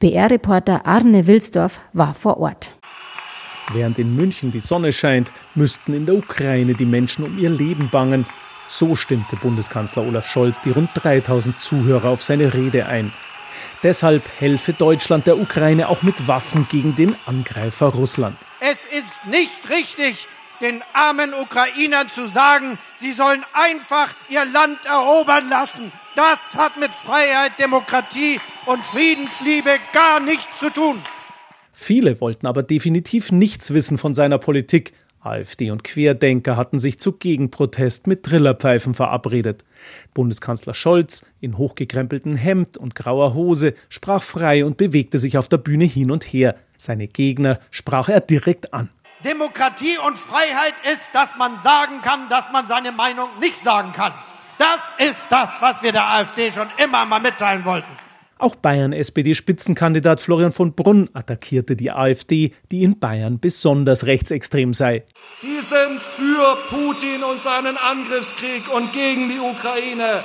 BR-Reporter 0.00 0.84
Arne 0.84 1.26
Wilsdorf 1.26 1.80
war 1.92 2.12
vor 2.12 2.38
Ort. 2.38 2.74
Während 3.72 3.98
in 3.98 4.14
München 4.14 4.50
die 4.50 4.60
Sonne 4.60 4.92
scheint, 4.92 5.32
müssten 5.54 5.94
in 5.94 6.04
der 6.04 6.16
Ukraine 6.16 6.74
die 6.74 6.84
Menschen 6.84 7.24
um 7.24 7.38
ihr 7.38 7.48
Leben 7.48 7.88
bangen. 7.90 8.26
So 8.66 8.96
stimmte 8.96 9.36
Bundeskanzler 9.36 10.06
Olaf 10.06 10.26
Scholz 10.26 10.60
die 10.60 10.70
rund 10.70 10.90
3000 10.94 11.60
Zuhörer 11.60 12.08
auf 12.08 12.22
seine 12.22 12.54
Rede 12.54 12.86
ein. 12.86 13.12
Deshalb 13.82 14.28
helfe 14.38 14.72
Deutschland 14.72 15.26
der 15.26 15.38
Ukraine 15.38 15.88
auch 15.88 16.02
mit 16.02 16.28
Waffen 16.28 16.66
gegen 16.68 16.94
den 16.94 17.16
Angreifer 17.26 17.86
Russland. 17.86 18.36
Es 18.60 18.84
ist 18.84 19.26
nicht 19.26 19.68
richtig, 19.70 20.28
den 20.60 20.82
armen 20.92 21.34
Ukrainern 21.34 22.08
zu 22.08 22.26
sagen, 22.26 22.78
sie 22.96 23.12
sollen 23.12 23.44
einfach 23.52 24.14
ihr 24.28 24.44
Land 24.44 24.78
erobern 24.86 25.48
lassen. 25.48 25.92
Das 26.14 26.54
hat 26.56 26.78
mit 26.78 26.94
Freiheit, 26.94 27.58
Demokratie 27.58 28.40
und 28.66 28.84
Friedensliebe 28.84 29.70
gar 29.92 30.20
nichts 30.20 30.60
zu 30.60 30.70
tun. 30.70 31.00
Viele 31.72 32.20
wollten 32.20 32.46
aber 32.46 32.62
definitiv 32.62 33.32
nichts 33.32 33.72
wissen 33.72 33.98
von 33.98 34.14
seiner 34.14 34.38
Politik. 34.38 34.92
AfD 35.24 35.70
und 35.70 35.84
Querdenker 35.84 36.56
hatten 36.56 36.78
sich 36.78 36.98
zu 36.98 37.12
Gegenprotest 37.12 38.06
mit 38.06 38.24
Trillerpfeifen 38.24 38.94
verabredet. 38.94 39.64
Bundeskanzler 40.14 40.74
Scholz 40.74 41.24
in 41.40 41.58
hochgekrempeltem 41.58 42.36
Hemd 42.36 42.76
und 42.76 42.94
grauer 42.94 43.34
Hose 43.34 43.74
sprach 43.88 44.22
frei 44.22 44.64
und 44.64 44.76
bewegte 44.76 45.18
sich 45.18 45.38
auf 45.38 45.48
der 45.48 45.58
Bühne 45.58 45.84
hin 45.84 46.10
und 46.10 46.24
her. 46.24 46.56
Seine 46.76 47.06
Gegner 47.06 47.60
sprach 47.70 48.08
er 48.08 48.20
direkt 48.20 48.74
an. 48.74 48.90
Demokratie 49.24 49.98
und 50.04 50.18
Freiheit 50.18 50.74
ist, 50.92 51.10
dass 51.12 51.36
man 51.36 51.58
sagen 51.60 52.00
kann, 52.02 52.28
dass 52.28 52.50
man 52.50 52.66
seine 52.66 52.90
Meinung 52.90 53.28
nicht 53.40 53.58
sagen 53.58 53.92
kann. 53.92 54.12
Das 54.58 54.94
ist 54.98 55.26
das, 55.30 55.50
was 55.60 55.82
wir 55.82 55.92
der 55.92 56.08
AfD 56.08 56.50
schon 56.50 56.68
immer 56.82 57.04
mal 57.04 57.20
mitteilen 57.20 57.64
wollten. 57.64 58.01
Auch 58.42 58.56
Bayern-SPD-Spitzenkandidat 58.56 60.20
Florian 60.20 60.50
von 60.50 60.74
Brunn 60.74 61.08
attackierte 61.12 61.76
die 61.76 61.92
AfD, 61.92 62.52
die 62.72 62.82
in 62.82 62.98
Bayern 62.98 63.38
besonders 63.38 64.06
rechtsextrem 64.06 64.74
sei. 64.74 65.04
Die 65.42 65.60
sind 65.60 66.02
für 66.16 66.58
Putin 66.68 67.22
und 67.22 67.40
seinen 67.40 67.76
Angriffskrieg 67.76 68.64
und 68.74 68.92
gegen 68.92 69.28
die 69.28 69.38
Ukraine. 69.38 70.24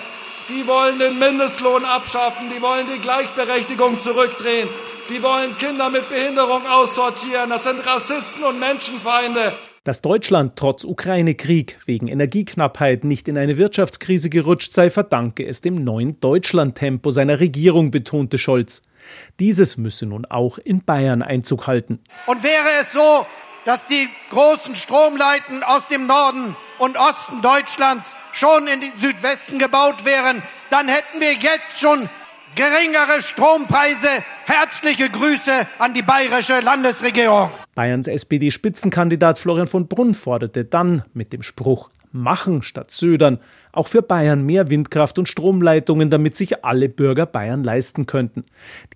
Die 0.49 0.65
wollen 0.65 0.97
den 0.97 1.19
Mindestlohn 1.19 1.85
abschaffen, 1.85 2.49
die 2.49 2.59
wollen 2.59 2.87
die 2.91 2.99
Gleichberechtigung 2.99 3.99
zurückdrehen, 3.99 4.67
die 5.11 5.21
wollen 5.21 5.55
Kinder 5.59 5.91
mit 5.91 6.09
Behinderung 6.09 6.65
aussortieren. 6.65 7.51
Das 7.51 7.65
sind 7.65 7.85
Rassisten 7.85 8.43
und 8.43 8.59
Menschenfeinde. 8.59 9.53
Dass 9.87 10.01
Deutschland 10.01 10.57
trotz 10.57 10.83
Ukraine-Krieg 10.83 11.79
wegen 11.85 12.09
Energieknappheit 12.09 13.05
nicht 13.05 13.29
in 13.29 13.37
eine 13.37 13.57
Wirtschaftskrise 13.57 14.29
gerutscht 14.29 14.73
sei, 14.73 14.89
verdanke 14.89 15.47
es 15.47 15.61
dem 15.61 15.75
neuen 15.75 16.19
Deutschland-Tempo 16.19 17.09
seiner 17.11 17.39
Regierung, 17.39 17.89
betonte 17.89 18.37
Scholz. 18.37 18.81
Dieses 19.39 19.77
müsse 19.77 20.05
nun 20.05 20.25
auch 20.25 20.57
in 20.57 20.83
Bayern 20.83 21.21
Einzug 21.21 21.67
halten. 21.67 22.01
Und 22.25 22.43
wäre 22.43 22.67
es 22.81 22.91
so, 22.91 23.25
dass 23.63 23.87
die 23.87 24.09
großen 24.29 24.75
Stromleiten 24.75 25.63
aus 25.63 25.87
dem 25.87 26.05
Norden 26.05 26.57
und 26.79 26.97
Osten 26.97 27.41
Deutschlands 27.41 28.17
schon 28.33 28.67
in 28.67 28.81
den 28.81 28.91
Südwesten 28.97 29.57
gebaut 29.57 30.03
wären, 30.03 30.43
dann 30.69 30.89
hätten 30.89 31.21
wir 31.21 31.31
jetzt 31.31 31.79
schon 31.79 32.09
geringere 32.57 33.21
Strompreise. 33.21 34.09
Herzliche 34.45 35.09
Grüße 35.09 35.67
an 35.77 35.93
die 35.93 36.01
bayerische 36.01 36.59
Landesregierung. 36.59 37.51
Bayerns 37.75 38.07
SPD-Spitzenkandidat 38.07 39.37
Florian 39.37 39.67
von 39.67 39.87
Brunn 39.87 40.15
forderte 40.15 40.65
dann 40.65 41.03
mit 41.13 41.31
dem 41.33 41.43
Spruch 41.43 41.91
Machen 42.11 42.63
statt 42.63 42.89
Södern 42.89 43.39
auch 43.73 43.87
für 43.87 44.01
Bayern 44.01 44.43
mehr 44.43 44.69
Windkraft 44.71 45.19
und 45.19 45.29
Stromleitungen, 45.29 46.09
damit 46.09 46.35
sich 46.35 46.65
alle 46.65 46.89
Bürger 46.89 47.27
Bayern 47.27 47.63
leisten 47.63 48.07
könnten. 48.07 48.45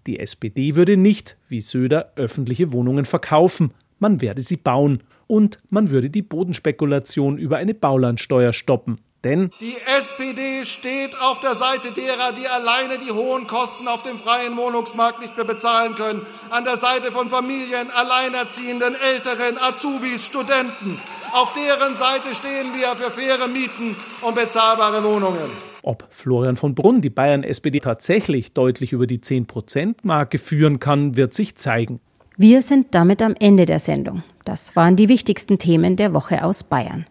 Die 0.07 0.19
SPD 0.19 0.75
würde 0.75 0.97
nicht, 0.97 1.37
wie 1.47 1.61
Söder, 1.61 2.13
öffentliche 2.15 2.71
Wohnungen 2.71 3.05
verkaufen, 3.05 3.73
man 3.99 4.21
werde 4.21 4.41
sie 4.41 4.57
bauen 4.57 5.03
und 5.27 5.59
man 5.69 5.91
würde 5.91 6.09
die 6.09 6.23
Bodenspekulation 6.23 7.37
über 7.37 7.57
eine 7.57 7.75
Baulandsteuer 7.75 8.53
stoppen. 8.53 8.99
Denn 9.23 9.51
die 9.59 9.75
SPD 9.99 10.65
steht 10.65 11.19
auf 11.21 11.39
der 11.41 11.53
Seite 11.53 11.91
derer, 11.91 12.33
die 12.33 12.47
alleine 12.47 12.97
die 12.97 13.11
hohen 13.11 13.45
Kosten 13.45 13.87
auf 13.87 14.01
dem 14.01 14.17
freien 14.17 14.57
Wohnungsmarkt 14.57 15.21
nicht 15.21 15.37
mehr 15.37 15.45
bezahlen 15.45 15.93
können. 15.93 16.25
An 16.49 16.63
der 16.63 16.77
Seite 16.77 17.11
von 17.11 17.29
Familien, 17.29 17.91
Alleinerziehenden, 17.91 18.95
Älteren, 18.95 19.59
Azubis, 19.59 20.25
Studenten. 20.25 20.99
Auf 21.33 21.53
deren 21.53 21.95
Seite 21.95 22.33
stehen 22.33 22.73
wir 22.75 22.95
für 22.95 23.11
faire 23.11 23.47
Mieten 23.47 23.95
und 24.21 24.35
bezahlbare 24.35 25.03
Wohnungen. 25.03 25.51
Ob 25.83 26.07
Florian 26.09 26.55
von 26.55 26.73
Brunn 26.73 27.01
die 27.01 27.09
Bayern-SPD 27.09 27.79
tatsächlich 27.79 28.53
deutlich 28.53 28.91
über 28.91 29.07
die 29.07 29.19
10-Prozent-Marke 29.19 30.39
führen 30.39 30.79
kann, 30.79 31.15
wird 31.15 31.33
sich 31.33 31.55
zeigen. 31.55 31.99
Wir 32.37 32.61
sind 32.61 32.95
damit 32.95 33.21
am 33.21 33.35
Ende 33.39 33.65
der 33.65 33.79
Sendung. 33.79 34.23
Das 34.45 34.75
waren 34.75 34.95
die 34.95 35.09
wichtigsten 35.09 35.59
Themen 35.59 35.95
der 35.95 36.13
Woche 36.13 36.43
aus 36.43 36.63
Bayern. 36.63 37.05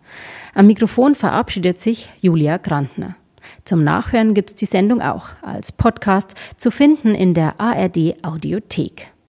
Am 0.54 0.66
Mikrofon 0.66 1.14
verabschiedet 1.14 1.78
sich 1.78 2.10
Julia 2.20 2.56
Grantner. 2.56 3.16
Zum 3.64 3.84
Nachhören 3.84 4.34
gibt's 4.34 4.54
die 4.54 4.66
Sendung 4.66 5.00
auch 5.00 5.28
als 5.42 5.72
Podcast 5.72 6.34
zu 6.56 6.70
finden 6.70 7.14
in 7.14 7.34
der 7.34 7.60
ARD 7.60 8.16
Audiothek. 8.22 9.12